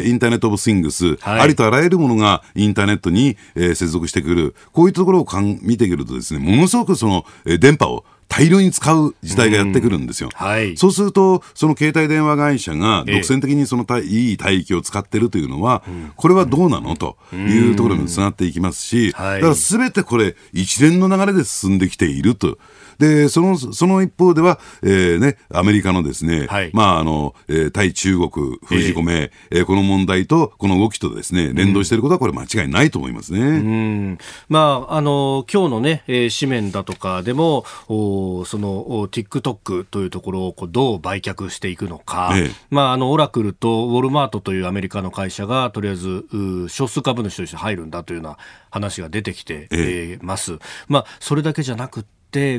[0.05, 10.29] ー、インターネット・オブ・スイングス、はい、ありとあらゆるものがインターネットに、えー、接続してくる、こういうところをかん見てくるとですね、ものすごくその、えー、電波を大量に使う時代がやってくるんですよ。
[10.35, 15.83] はい、そうすると、その携帯電話会社が独占的にそのた、いい帯域を使ってるというのは、
[16.14, 16.95] これはどうなの？
[16.95, 22.57] というところにつながっていきますし、だからすべてこれ、一連の流れで進んできていると。
[23.00, 33.40] で、その、その一方では、えー、ね、アメリカのですね、はい、まあ、あの、えー、対中国封じ込め、えー、えー、この問題と、この動きとですね、連動していることは、これ間違いないと思いますね。
[33.40, 34.18] うん。
[34.50, 46.26] まあ、あの、今日のね、えー、紙面だとかでも、おその、TikTok というところをこうどう売却していくのか、ええ、まあ、あの、オラクルとウォルマートというアメリカの会社が、とりあえず、
[46.68, 48.36] 少数株主として入るんだというような
[48.70, 50.58] 話が出てきて、えー、ます。
[50.86, 52.04] まあ、それだけじゃなく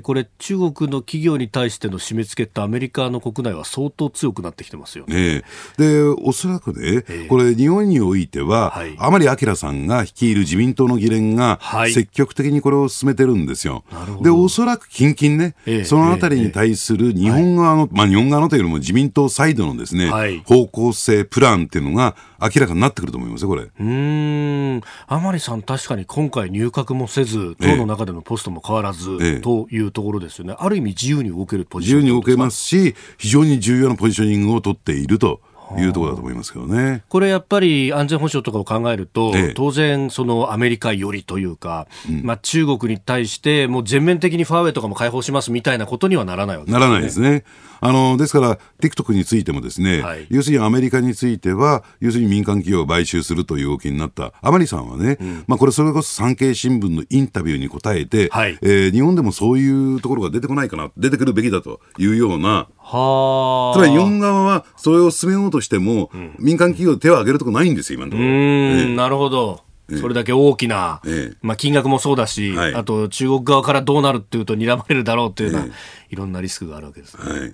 [0.02, 5.36] これ、中国の企業に対しての締め付けってアメリカの国内は相当強くなってきてますよね。
[5.36, 5.44] ね
[5.78, 11.60] で、おそらくね、えー、これ、日本においては、はい、甘利明さんが率いる自民党の議連が、
[11.94, 13.84] 積極的にこれを進めてるんですよ。
[13.90, 23.64] はい、で、おそらく近々ね、えー、そのあたりに対する日本側の、えー、まあ、日本側のというよりも自民党サイドのですね、はい、方向性、プランっていうのが明らかになってくると思いますよ、これ。
[23.80, 35.42] うん、甘利さん、確かに今回、入閣もせず、党の中でのポストも変わらず、というところですよね、ある意味、自由に動けるポジション自由に動けますし、非常に重要なポジショニングを取っていると。
[35.80, 37.04] いうところだと思いますけどね。
[37.10, 46.80] これやっぱり安全保障とかを考えると、ええ、当然そのアメリカよりというか、うん、まあ中国に対してもう全面的にファーウェイとかも開放しますみたいなことにはならないわけですね。
[46.80, 47.44] ならないですね。
[47.84, 68.30] あの、ですから、TikTok についてもですね、はい、要するにアメリカについては、要するに民間企業を買収するという動きになった、甘利さんはね、うん、まあこれそれこそ産経新聞のインタビューに答えて、はい、えー、日本でもそういうところが出てこないかな、出てくるべきだというような、はつまり日本側はそれを進めようとしても、うん、民間企業手を挙げるとこないんですよ、今のところ。
[68.30, 69.64] うん、なるほど。
[70.00, 75.72] それだけ大きな、ええまあ、金額もそうだし、はいあと中国側からどうなるっていうと睨まれるだろうっていうような、え
[76.10, 77.24] いろんなリスクがあるわけですね。
[77.24, 77.54] はい。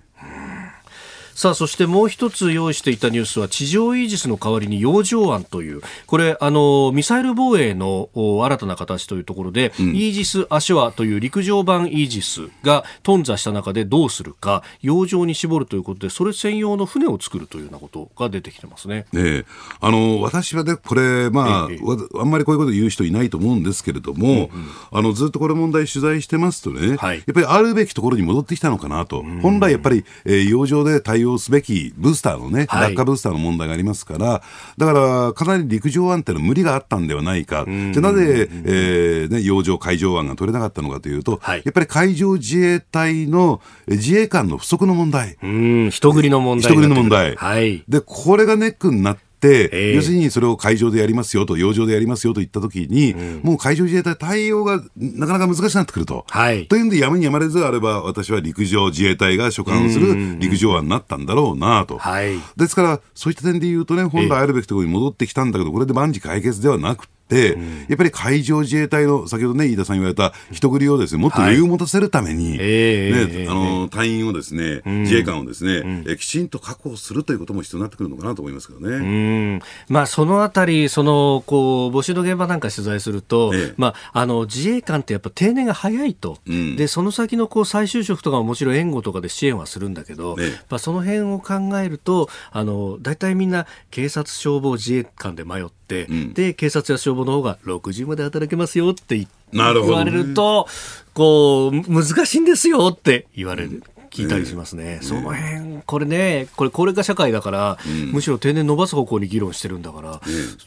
[1.38, 19.06] さあ、そしてもう一つ用意していたニュースは、地上イージスの代わりに洋上案という、これ、あの、ミサイル防衛のお新たな形というところで、イージス・アショアという陸上版イージスが頓挫した中でどうするか、洋上に絞るということで、それ専用の船を作るというようなことが出てきてますね。
[19.13, 19.45] ええ、
[19.80, 24.50] あの私はね、これ、まあ、ええわあんまりこういうこと言う人いないと思うんですけれども、
[24.91, 27.17] あのずっとこれ問題取材してますとね、はい。
[27.17, 34.42] やっぱりあるべきところに戻ってきたのかなと、本来やっぱり、えー、洋上で対応すべきブースターのね、はい落下ブースターの問題がありますから、
[34.78, 45.38] だからかなり陸上案っていうのは無理があったんではないか、じゃあなぜ、えーね、洋上、海上案が取れなかったのかというと、はいやっぱり海上自衛隊のえー自衛官の不足の問題。
[45.44, 46.72] うん、人繰りの問題。
[46.72, 47.84] 人繰りの問題はい。
[47.90, 56.26] で、これがネックになって、ええ要するにそれを海上でやりますよと、洋上でやりますよと言ったときに、もう海上自衛隊対応がなかなか難しくなってくると。
[56.30, 56.67] はい。
[56.67, 61.97] というんで、やむにやまれずあれば、私は陸上自衛隊が所管する陸上案になったんだろうなと。
[61.97, 62.39] はい。
[62.56, 78.96] ですから、そういった点で言うとね、本来あるべきところに戻ってきたんだけど、これで万事解決ではなくて、やっぱり海上自衛隊の、先ほどね、飯田さん言われた人繰りをですね、もっと余裕を持たせるために、ええね、あの、隊員をですね、自衛官をですね、えきちんと確保するということも必要になってくるのかなと思いますけどね。
[78.96, 79.62] うん。
[79.90, 83.74] まあ、そのあたり、そのこう募集の現場なんか取材すると、ええ。
[83.78, 86.76] まあ、あの自衛官ってやっぱ定年が早いと、うん。
[86.76, 90.50] でその先のこう再就職とかももちろん援護とかで支援はするんだけど、ええ。
[90.70, 100.67] まあ、その辺を考えると、あの大体みんな警察、消防、自衛官で迷って、んで警察や消防の方が60まで働けますよって言なるほどね言われると、
[101.13, 103.84] こう難しいんですよって言われる。
[104.18, 107.78] 聞いたりしますね、その辺、これね、これ、高齢化社会だから、
[108.12, 110.22] むしろ定年伸ばす方向に議論してるんだから、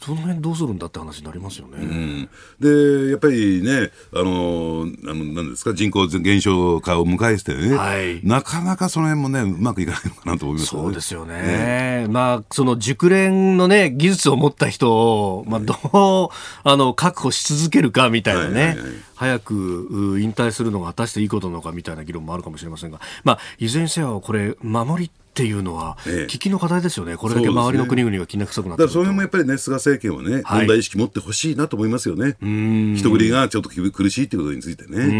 [0.05, 1.79] その辺どうするんだって話になりますよね。
[1.81, 2.29] うん。
[2.61, 8.21] で、やっぱりね、あの、あのなんですか、人口減少化を迎えてね、はい。
[8.25, 12.07] なかなかその辺もね、うまくいかないのかなと思いますそうですよね。
[12.09, 16.29] まあ、その熟練のね、技術を持った人を、まあ、どう、
[16.63, 27.18] あの、確保し続けるかみたいなね、はいはいはい早くう引退するのが果たしていいことなのかみたいな議論もあるかもしれませんが、まあ、いずれにせよ、これ、守りっていうのは、ええ危機の課題ですよね。
[27.18, 32.38] これだけ周りの国々がきな臭くなってくるとだからその辺もやっぱりね、菅政権はね、はい問題意識持ってほしいなと思いますよね。
[32.40, 34.96] 人繰りがちょっと苦しいっていうことについてね。
[34.96, 35.12] う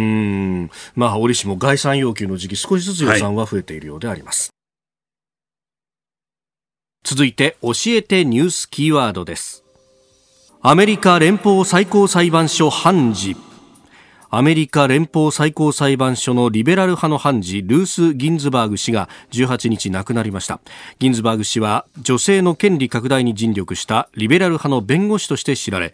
[0.65, 4.49] んまあ、折しも概算要求の時期、少しずつ予算は増えているようであります。
[7.05, 9.63] 続いて、教えてニュースキーワードです。
[10.63, 13.37] アメリカ連邦最高裁判所判事。
[14.33, 20.61] アメリカ連邦最高裁判所のリベラル派の判事ルース・ギンズバーグ氏が18日亡くなりました。
[21.01, 25.93] ギンズバーグ氏は女性の権利拡大に尽力したリベラル派の弁護士として知られ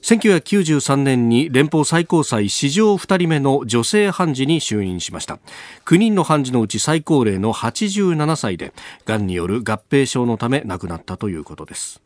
[0.00, 5.38] 1993年に連邦最高裁史上2人目の女性判事に就任しました。
[5.86, 8.72] 9人の判事のうち最高齢の87歳で
[9.06, 12.03] がんによる合併症のため亡くなったということです。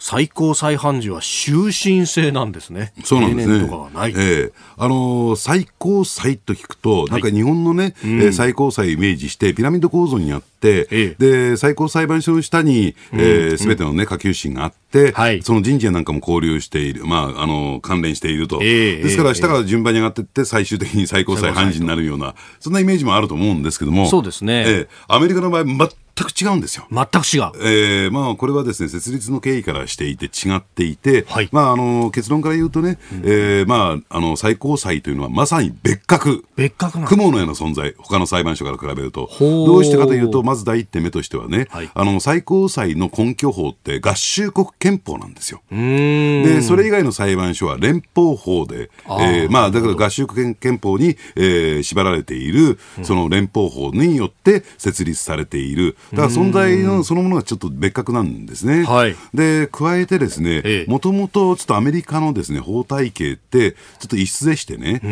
[0.00, 2.94] 最高裁判事は終身制なんですね。
[3.04, 3.60] そうなんですね。
[3.60, 4.52] とかはない、ええ。
[4.78, 15.42] あのー最高裁と聞くと、なんか日本のね、えー最高裁をイメージして、ピラミッド構造にあって、えで、最高裁判所の下に、す、えー、べ、てのね、下級審があって、はい。
[15.42, 18.60] その人事やなんかも交流している、まあ、あのー関連していると。
[18.62, 19.34] ええですから、ええ。
[19.34, 24.08] 下から順番に上がっていって、最終的に最高裁判事になるような、そんなイメージもあると思うんですけども。
[24.08, 24.64] そうですね。
[24.66, 24.88] ええ。
[25.08, 25.78] アメリカの場合、全
[26.24, 26.86] く違うんですよ。
[26.90, 36.44] 全く違うえーまあ、これはですね設立の経緯からしていて違っていて、はいまあ、あの結論から言うとね、えーまあ、あの最高裁というのはまさに別格。
[36.56, 39.30] 別格なの雲のような存在、他の裁判所から比べると。
[39.40, 45.62] どうしてかというと、まず第一点目としてはね、はいあの最高裁の根拠法って合衆国憲法なんですよ。
[45.70, 55.96] で、それ以外の裁判所は連邦法で、えーまあ、だから合衆国憲法に、えー縛られている、その連邦法によって設立されている。
[56.12, 58.84] だから存在のそのものがちょっと別格なんですね。
[58.84, 59.16] はい。
[59.34, 60.78] で、加えてですええ。
[60.80, 65.06] ね、もともとちょっとアメリカのですね、法体系って、ちょっと異質でしてね、え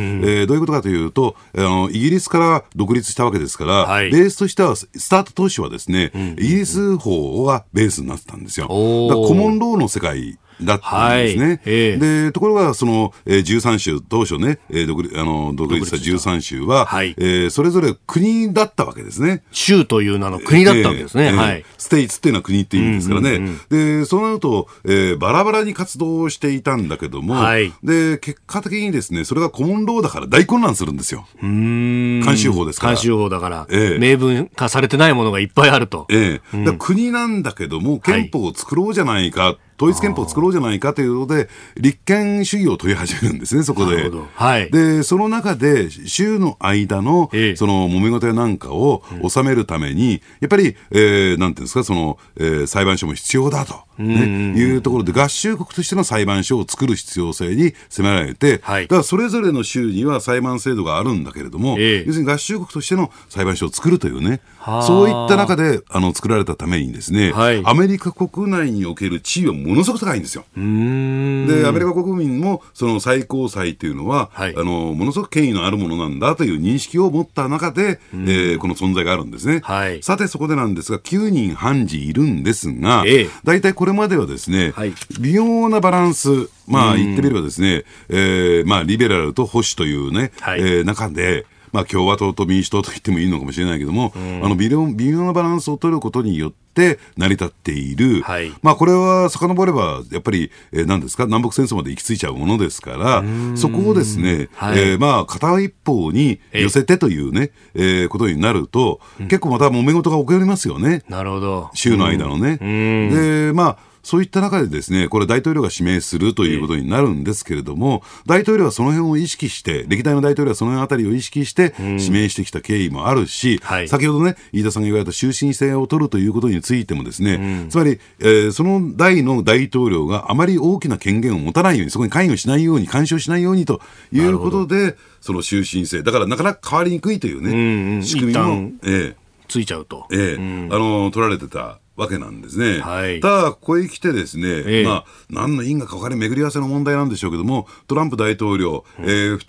[0.45, 4.11] ーどういうことかというと、あの、イギリスから独立したわけですから、はい。
[4.11, 8.67] ベースとしては、スタート当初はですね、イギリス法がベースになってたんですよ。
[8.67, 11.45] だからコモンローの世界だったんですね。
[11.47, 19.43] はいええで、ところが、その、えー、13州、当初ね、えー独立あの独立した13州は、はいえーそれぞれ国だったわけですね。
[19.53, 21.25] 州という名の国だったわけですね。
[21.25, 21.65] ええはい。
[21.77, 23.41] ステイツっていうのは国っていう意味ですからね。
[23.71, 31.27] で、そうなると、えーバラバラに活動していたんだけども、はいで、結果的にですね、それがコモンローだから大混乱するんですよ。
[31.43, 32.93] 慣習法ですから。
[32.95, 36.07] 慣習法だから、ええ明文化されてないものがいっぱいあると。
[36.11, 44.11] ええだから国なんだけども、憲法を作ろうじゃないか統一憲法を作ろうじゃないかということで、立憲主義を問い始めるんですね、そこで。
[44.35, 53.89] はい、で、その中で、州の間の、ええ、その揉め事やなんかを収めるために、やっぱり、えー、なんていうんですか、その、えー、裁判所も必要だと。
[53.99, 64.41] ね、いうところで合衆国としての裁判所を作る必要性に迫られて、はい、だからそれぞれの州には裁判制度があるんだけれども、え要するに合衆国としての裁判所を作るというね、
[64.87, 70.45] そういった中であの作られたためにですね、はい、アメリカ国内における地位はものすごく高いんですよ。
[70.57, 79.61] で、アメリカ国民もその最高裁というのは、はい、あのものすごく権威のあるものなんだという認識を持った中で、えー、この存在があるんですね。
[79.63, 83.05] はい、さてそこでなんですが、9人判事いるんですが、
[83.45, 103.25] 大、体、これまではですね、はい、微妙なバランス、まあ言ってみればですね、えー、まあリベラルと保守というね、はい、えー、中で、まあ、共和党と民主党と言ってもいいのかもしれないけども、うん、あの微妙微妙なバランスを取ることによって成り立っている、はい、まあ、これは遡れば、やっぱり、えー、何ですか、南北戦争まで行き着いちゃうものですから、
[103.57, 111.03] そこをですね、はい、えー、まあ、片一方に寄せてというね、えー、えー、ことになると、結構また揉め事が起こりますよね。
[111.09, 111.71] なるほど。
[111.75, 112.59] 州の間のね。
[112.59, 113.79] で、まあ、
[114.09, 139.17] そういった中でですね、これ大統領が指名するということになるんですけれども、大統領はその辺を意識して、歴代の大統領はその辺あたりを意識して指名してきた経緯もあるし、はい、先ほどね、飯田さんが言われた終身制を取るということについてもですね、つまり、えー、その代の大統領があまり大きな権限を持たないように、そこに関与しないように、干渉しないようにということで、その終身制、だからなかなか変わりにくいというね、うんうん、仕組みも、ええ、
[139.49, 140.07] ついちゃうと。
[140.11, 141.79] ええ、うん、あの、取られてた。
[141.99, 142.81] わけなんですね。
[142.81, 149.41] はい、ただ、ここへ来てですね、えー、まあ、何の因果か分かり巡り合わせの問題なんでしょうけども、トランプ大統領、うん、えー、2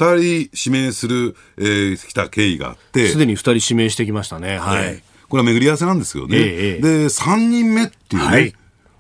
[0.48, 3.08] 人指名する、えー、来た経緯があって。
[3.08, 4.58] すでに2人指名してきましたね。
[4.58, 4.84] はい。
[4.84, 6.38] えー、これは巡り合わせなんですよね。
[6.40, 8.54] えー、で、3人目っていうね、はい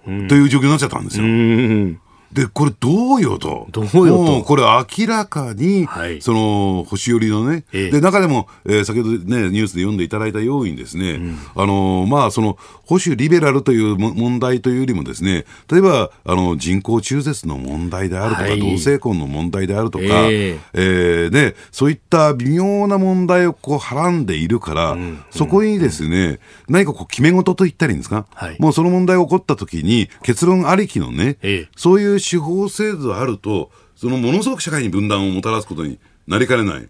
[0.07, 1.25] うん、という状況になっちゃったんですよ。
[1.25, 1.99] うん
[2.33, 3.67] で、これどうよと。
[3.71, 4.43] どうよと。
[4.43, 36.81] これ明らかに、はい、その、星寄りのね、ええ、で、中でも、えー、先ほどね、ニュースで読んでいただいたようにですね、うん、あの、まあ、その、保守リベラルという問題というよりもですね、例えば、あの、人工中絶の問題であるとか、はい、同性婚の問題であるとか、えー、えー、で、そういった微妙な問題をこう、はらんでいるから、うん、そこにですね、うん、何かこう、決め事と言ったらいいんですか、はい、もうその問題が起こった時に、結論ありきのね、えー、そういう司法制度あると、そのものすごく社会に分断をもたらすことになりかねない、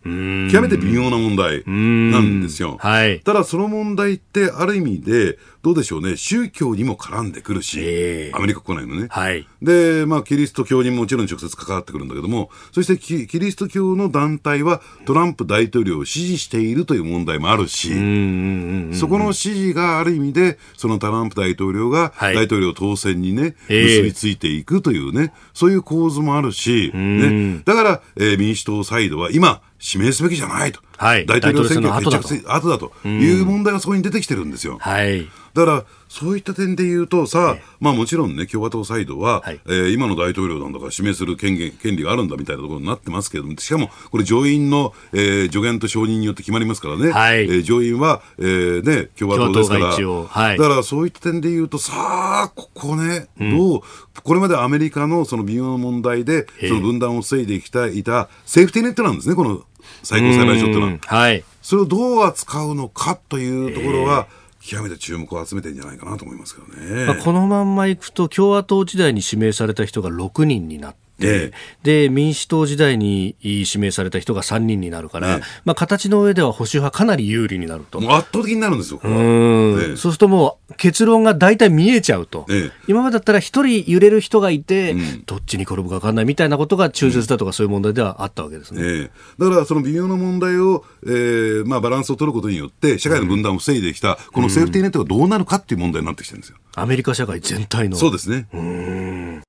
[0.52, 2.78] 極めて微妙な問題なんですよ。
[2.80, 9.08] はい、ただ、その問題って、ある意味で、どうでしょうね、宗教にも絡んでくるし、えー、アメリカ国内のね。
[9.10, 17.90] はい、で、まあ、キリスト教にもちろん直接関わってくるんだけども、そしてキキリスト教の団体はトランプ大統領を支持しているという問題もあるし、
[18.98, 30.82] そこの支持がある意味で、そのトランプ大統領が大統領当選にね、はい、結びついていくというね、そういう構図もあるし、ね、だから、えー、民主党サイドは今、指名すべきじゃないと。
[31.00, 32.92] はい、大統領選挙決着後だと。
[33.08, 34.78] いう問題がそこに出てきてるんですよ。
[34.82, 53.82] はい、だから、そういった点で言うと、さあ、まあもちろんね、共和党サイドは、はい、えー、今の大統領なんだから指名する権限権利があるんだみたいなところになってますけれども、しかも、これ上院の、えー、助言と承認によって決まりますからね、はい、えー、上院は、えー、ね、共和党ですから、はい、だからそういった点で言うと、さあ、ここね、うん、どう、
[54.22, 59.64] これまでアメリカのその微妙な問題で、その分断を防いできたいたセーフティーネットなんですね、この
[60.04, 61.00] 最高裁判所っていうのは。
[61.02, 64.28] はい、それをどう扱うのかというところは、
[64.62, 67.06] 極めて注目を集めてるんじゃないかなと思いますけどね。
[67.06, 78.00] まあ、このまんまいくと、共和党時代に指名された人が6人になって、ええ、で民主党時代に指名された人が3人になるから、え、まあ、形の上では保守派かなり有利になると。
[78.00, 79.10] 圧倒的になるんですよ、う
[79.94, 79.98] ん。
[79.98, 82.46] そうするともう結論が大体見えちゃうと、
[82.88, 83.42] 今までだったら1
[83.84, 96.58] 人揺れる人がいて、うん、どっちに転ぶか分かんないみたいなことが中絶だとかそういう問題ではあったわけですね、だからその微妙な問題を、えーまあ、バランスを取ることによって社会の分断を防いできた、このセーフティーネットがどうなるかっていう問題になってきてるんですよ。
[96.76, 97.98] アメリカ社会全体の。
[97.98, 98.48] そうですね。
[98.54, 99.42] うん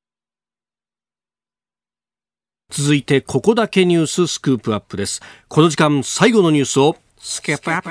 [2.71, 5.21] 続いて、ここだけニューススクープアップです。
[5.49, 7.91] この時間、最後のニュースを、スケープアップ。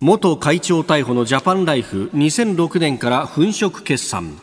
[0.00, 4.38] 元会長逮捕のジャパンライフ、2006年から粉飾決算。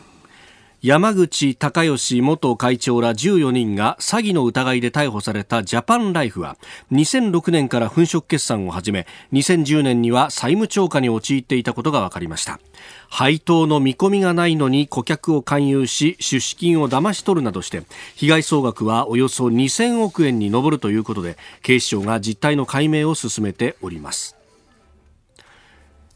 [0.82, 6.56] 山口隆義元会長ら14人が詐欺の疑いで逮捕されたジャパンライフは
[6.90, 12.58] 2006年から粉飾決算を始め2010年には債務超過に陥っていたことが分かりました。
[13.08, 17.84] 配当の見込みがないのに顧客を勧誘し出資金を騙し取るなどして
[18.16, 24.41] 被害総額はおよそ2000億円に上るということで警視庁が実態の解明を進めております。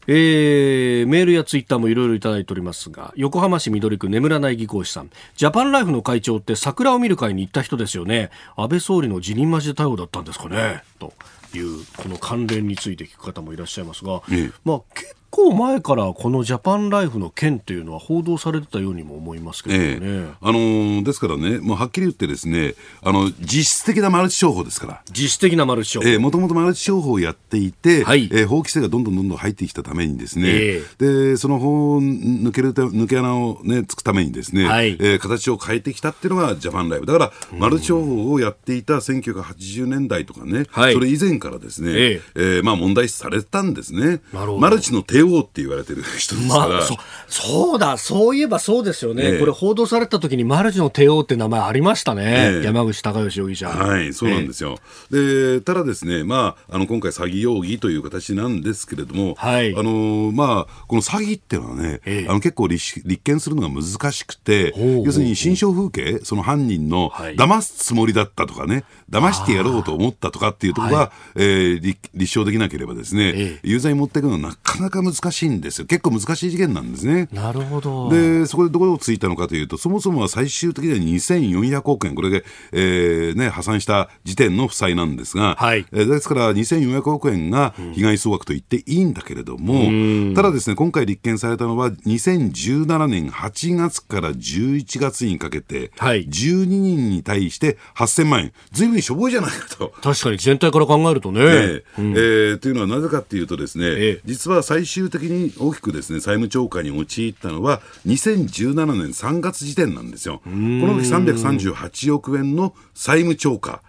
[0.09, 8.31] えー、メールやツイッターもいろいろいただいておりますが、横浜市緑区眠らない技工士さん、ジャパンライフの会長って桜を見る会に行った人ですよね。
[8.57, 10.83] 安倍総理の辞任待ちで逮捕だったんですかね。
[10.99, 11.13] と
[11.55, 19.85] いう、この関連について聞く方もいらっしゃいますが、ええ、まあ結構前からこのジャパンライフの件というのは報道されてたようにも思いますけどね。
[19.85, 25.03] ええ、あのー、ですからね、もうはっきり言ってですね、あの実質的なマルチ商法ですから。
[25.11, 26.09] 実質的なマルチ商法。
[26.09, 37.05] えもともとマルチ商法をやっていて、はい、えー、法規制がどんどんどんどん入ってきたためにですね、えでその法抜ける抜け穴をねつくためにですね、はい、えー、形を変えてきたっていうのがジャパンライフ。
[37.05, 44.21] だからマルチ商法をやっていた1980年代とかね、はい、それ以前からですね、えええー、まあ問題視されたんですね。
[44.33, 46.97] マルチの帝王って言われてる人ですから、まあ、そ
[47.29, 53.69] そうだ、そういえばそうですよね、えこれ、報道された時にマルチの帝王って名前ありましたね、え、山口隆義容疑者。
[53.69, 54.79] はい、そうなんですよ。
[55.11, 64.75] でただですね、まあ、あの今回、詐欺容疑という形なんですけれども、はい、あのまあ、この詐欺っていうのはね、あの結構立立件するのが難しくて、
[65.05, 75.87] 要するに心象風景、その犯人の騙すつもりだったとかね、騙してやろうと思ったとかっていうところが、はい、えー、立証できなければですね、有罪に持っていくのはなかなか難しいんですよ。
[75.87, 77.29] 結構難しい事件なんですね。
[77.33, 78.11] なるほど。
[78.11, 99.93] で、そこでどこをついたのかというと、そもそもは最終的には2400億円、これで、えー、ね、破産した時点の負債なんですが、はい、えー、ですから2400億円が被害総額と言っていいんだけれども、うん、ただですね、今回立件されたのは2017年8月から11月にかけて、はい、12人に対して8000万円、ずいぶんしょぼいじゃないかと。
[100.03, 101.41] 確かに全体から考えるとね。
[101.41, 110.41] ねうん、えー、というのはなぜかというとですね、えー、実は最終的に大きくですね、債務超過に陥ったのは2017年3月時点なんですよ。
[110.45, 113.83] この時338億円の債務超過。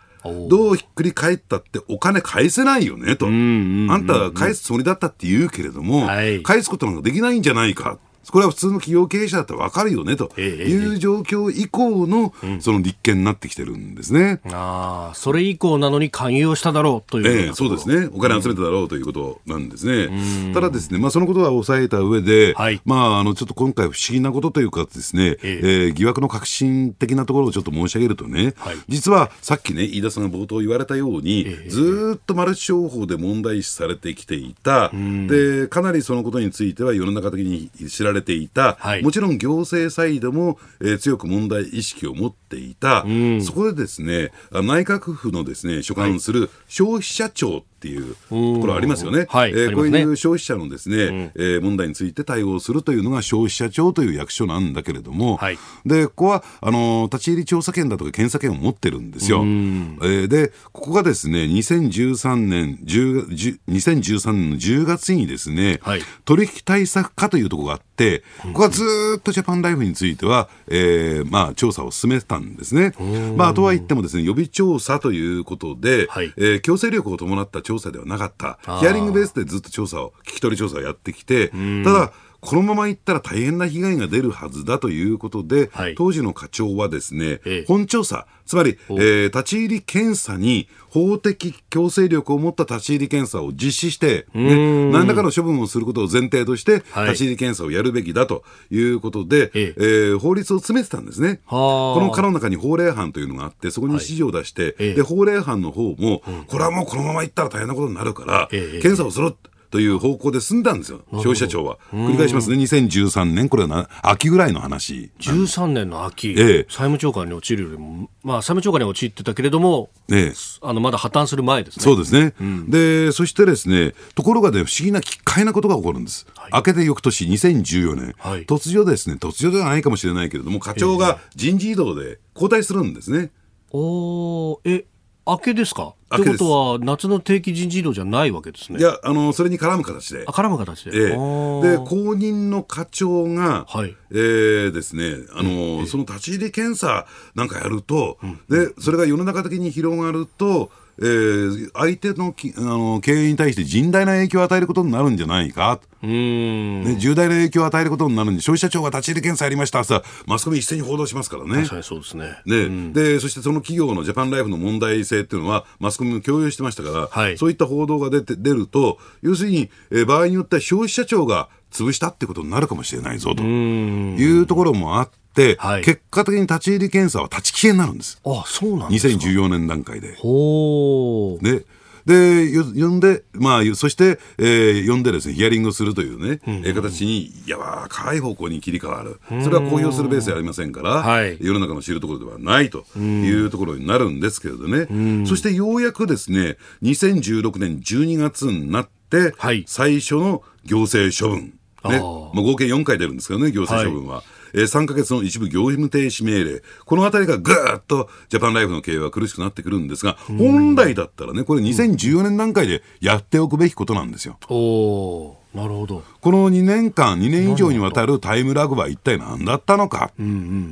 [0.50, 3.28] どうひっくり返ったってお金返せないよねと。
[3.28, 7.98] あんた返すつもりだったって言うけれども、はい、返すことなんかできないんじゃないか。
[8.32, 14.42] これは普通の企業経営者だったら分かるよねという状況以降のその立憲になってきてるんですね。
[14.46, 20.06] うん、ああ、それ以降なのに勧誘をしただろうという、ええ、そうですね、お金集めただろうということなんですね。
[20.48, 25.60] うん、ただですね、まあ、そのことは抑えた上で、はい、まあ、あのちょっと今回、不思議なことというかですね、ええ。
[25.64, 34.92] えー、疑惑の革新的なところをちょっと申し上げるとね、はい、実はさっきね、飯田さんが冒頭言われたように、え、ずっとマルチ商法で問題視されてきていた、
[35.28, 49.28] で、かなりそのことについては世の中的に知られていた、はい、もちろん行政サイドも、えー、強く問題意識を持っていた、うん、そこでですね内閣府のですね所管する消費者庁っていうところありますよね。
[49.30, 59.42] はい、えー、こういう消費者のですね、うん、えー、問題について対応するというのが消費者庁という役所なんだけれども、はい、でここはあの立ち入り調査権だとか検査権を持ってるんですよ。
[59.42, 68.84] えー、でここがですね2013年10 2013年の10月にですね、はい、取引対策課というところがあって、ここはず
[69.20, 72.94] っとジャパンライフについては、えー、まあ調査を進めてたんですね。
[73.36, 81.50] まあとは言ってもですね予備調査ということで、はい、えー、強制力を伴った調査ではなかった、ヒアリングベースでずっと調査を、聞き取り調査をやってきて、
[81.84, 99.82] ただ、このままいったら大変な被害が出るはずだということで、はい、当時の課長はですね、ええ、本調査、つまり、えー、立ち入り検査に法的強制力を持った立ち入り検査を実施して、ね、何らかの処分をすることを前提として、立ち入り検査をやるべきだということで、ええ。
[100.14, 101.42] ー、法律を詰めてたんですね。
[101.48, 109.36] この課の中に法令班というのがあって、そこに指示を出して、はい、で法令班の方も、これはもうこのままいったら大変なことになるから、検査をする。
[109.70, 111.78] という方向で済んだんですよ、消費者庁は。
[111.94, 115.12] 繰り返しますね、2013年、これはな秋ぐらいの話。
[115.20, 121.84] 13年の秋、ええ、債務超過に陥るよりも、まあ、債務超過に陥ってたけれども、ええ、あのまだ破綻する前ですね。
[121.84, 126.26] そうですね、うん、でそしてですね、ところがね、不思議な奇怪なことが起こるんです。
[126.36, 133.24] はい、明けて翌年、2014年、はい、突如ですね、突如ではないかもしれないけれども、課長が人事異動で交代するんですね。
[133.24, 133.30] え
[133.74, 134.86] おえ
[135.26, 135.94] 明けですか？
[136.10, 138.80] ということは、夏の定期人事異動じゃないわけですね。
[138.80, 140.24] いや、あの、それに絡む形で。
[140.26, 140.92] あ、絡む形で。
[140.98, 155.80] ええ、で、後任の課長が、はい、えー、ですね、あの、ええ、その立ち入り検査なんかやると、うん、で、それが世の中的に広がると、えー、相手のきあの経営に対して甚大な影響を与えることになるんじゃないか。
[156.02, 159.84] ね、重大な影響を与えることになるんで、消費者庁が立ち入り検査やりました。
[159.84, 161.56] さ、マスコミ一斉に報道しますからね。
[161.56, 162.38] 確かにそうですね。
[162.46, 175.27] ね、うん、で、そしてその企業のジャパンライフの問題性っていうのは、マスコミも共有してましたから、はい、そういった報道が出て出ると、要するに、えー、場合によっては消費者庁が潰したってことになるかもしれないぞというところもあって、
[175.60, 178.20] はい、結果的に立ち入り検査は立ち消えになるんです。
[178.26, 180.16] あそうなんですか2014年段階で。
[180.16, 181.64] ほね
[182.08, 189.20] で、呼んで、まあ、そして、えー、呼んでですね、ヒアリングするというね、うん、え形に柔らかい方向に切り替わる。
[189.44, 195.26] それは公表するベースではありませんから、はい、世の中の知るところではないというところになるんですけれどね。
[195.28, 201.54] そしてようやくですね、2016年12月になって、はい、最初の行政処分。
[201.84, 202.00] ね、まあ、
[202.42, 204.18] 合計4回出るんですけどね、行政処分は。
[204.18, 214.38] はいえー、3か月の一部業務停止命令、このあたりがぐーっとジャパンライフの経営は苦しくなってくるんですが、本来だったらね、これ2014年段階でやっておくべきことなんですよ。
[214.50, 216.04] おなるほど。
[216.22, 220.12] この2年間、2年以上にわたるタイムラグは一体何だったのか、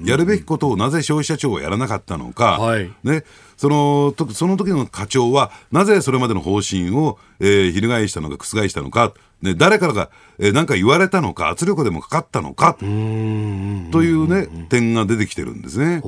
[0.03, 3.23] やるべきことをなぜ消費者庁はやらなかったのか、はい、ね、
[3.57, 9.13] そのその時の課長は、なぜそれまでの方針を、えー、翻したのか、覆したのか、
[9.45, 16.01] ね、誰からか何、えー、か言われたのか、圧力でもかかったのかというね、点が出てきてるんですね。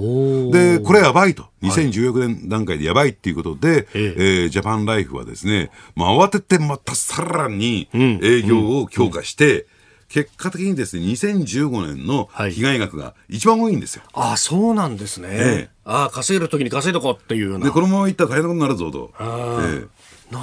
[0.52, 9.66] で、これやばいと、2016年段階でやばいっていうことで、はい、えー、ジャパンライフはですね、まあ、慌ててまたさらに営業を強化して、うんうん
[10.10, 14.04] 結果的にですね、2015年の被害額が一番多いんですよ。
[14.14, 15.28] はい、あそうなんですね。
[15.32, 15.34] え
[15.66, 19.12] え、ああ、稼げるときに稼いどこうっていうで、このままいったら大変なことになるぞと。
[19.20, 19.88] ええ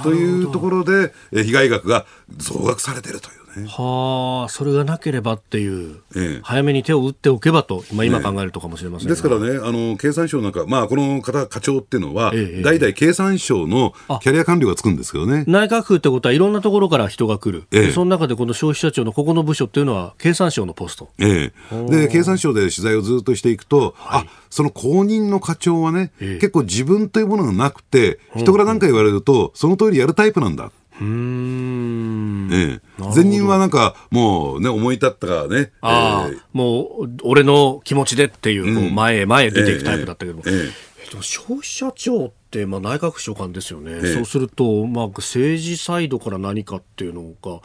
[0.03, 2.05] というところで、被害額が
[2.37, 3.44] 増額されているという。
[3.59, 3.67] ね。
[3.67, 15.43] はあ、それがなければっていう、ええ、早めに手を打っておけばと、今、今考えるとかもしれません、ですからね、あの経産省なんか、まあ、この方、課長っていうのは、ええ、代々経産省のキャリア官僚がつくんですけどね。
[15.47, 21.09] 内閣府ってことは、いろんなところから人が来る、ええ、その中でこの消費者庁のここの部署っていうのは、経産省のポスト。
[21.19, 30.71] ええ、で、経産省で取材をずっとしていくと、はい、あその後任の課長はね、結構自分というものがなくて、人から何か言われると、その通りやるタイプなんだ。
[31.01, 32.49] うん。
[32.51, 40.37] ええ、前任はなんかもうね思い立ったからね、あえー、もう俺の気持ちでっていう,、う前へ前へ出ていくタイプだったけど。
[40.37, 47.61] も、ええええ、消費者庁ってまあ内閣府長官ですよね、そうすると、まあ、政治サイドから何かっていうのが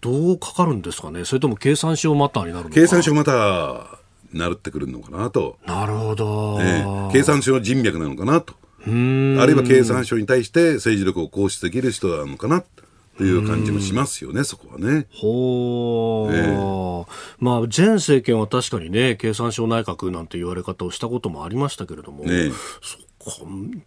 [0.00, 1.24] どうかかるんですかね。
[1.24, 2.74] それとも経産省マターになるのか。
[2.74, 3.86] 経産省マター
[4.32, 5.58] なるってくるのかなと。
[5.66, 12.62] なるほど、ええ、経産省の人脈なのかなとあるいは経産省に対して政治力を行使できる人なのかな
[13.18, 15.06] という感じもしますよね、そこはね。
[15.12, 17.06] ほー、えー、
[17.40, 22.52] まあ、前政権は確かにね、経産省内閣なんて言われ方をしたこともありましたけれども、ね、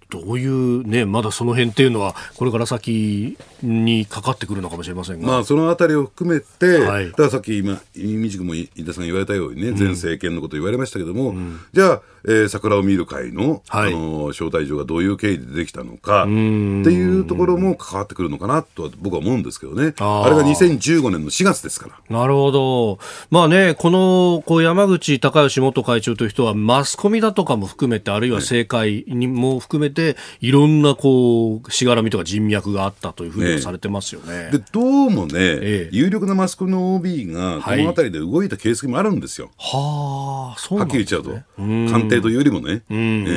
[0.10, 5.28] どういうね、まだその辺っていうのは、これから先にかかってくるのかもしれませんが。
[5.28, 19.94] まあ、そのあたりを含めて、はい、ださっき今、みじくも飯田さんが言われたようにね、前政権のこと言われましたけども、うん、じゃあ、えー、桜を見る会の、はい、あの招待状がどういう経緯でできたのかっていうところも関わってくるのかなと僕は思うんですけどね。
[20.00, 22.18] あれが2015年の4月ですから。
[22.18, 23.00] なるほど。
[23.30, 34.46] まあね、このこう山口隆義元会長という人はマスコミだとかも含めて、あるいは政界にも含めて、いろんなこうしがらみとか人脈があったというふうにされてますよね。
[34.46, 39.52] ねでどうもね、ええ、有力なマスコミの OB がこの辺りで動いた形跡もあるんですよ。
[39.58, 41.18] はあ、そうなんですね。
[41.18, 42.11] はっきり言っちゃうと。
[42.12, 42.84] 官邸というよりもね。
[42.90, 43.32] うんうんうんう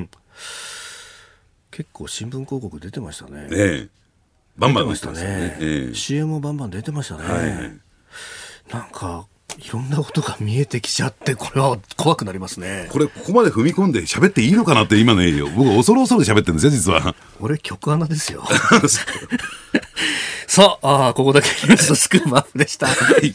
[0.00, 0.08] ん。
[1.70, 3.48] 結構新聞広告出てましたね。
[3.48, 3.88] ね
[4.56, 5.56] バンバン出てましたね。
[5.60, 7.24] ええ、CM もバンバン出てましたね。
[7.24, 7.52] はい、
[8.72, 9.26] なんか
[9.58, 12.88] いろんなことが見えてきちゃって、これは怖くなりますね。
[12.90, 15.46] これ、ここまで踏み込んで喋っていいのかなって今の営業。
[15.48, 17.14] 僕、恐る恐る喋ってるんですよ、実は。
[17.40, 18.44] 俺、曲穴ですよ。
[20.46, 22.86] さあ、あここだけニューススクープアップでした。
[22.86, 23.34] はい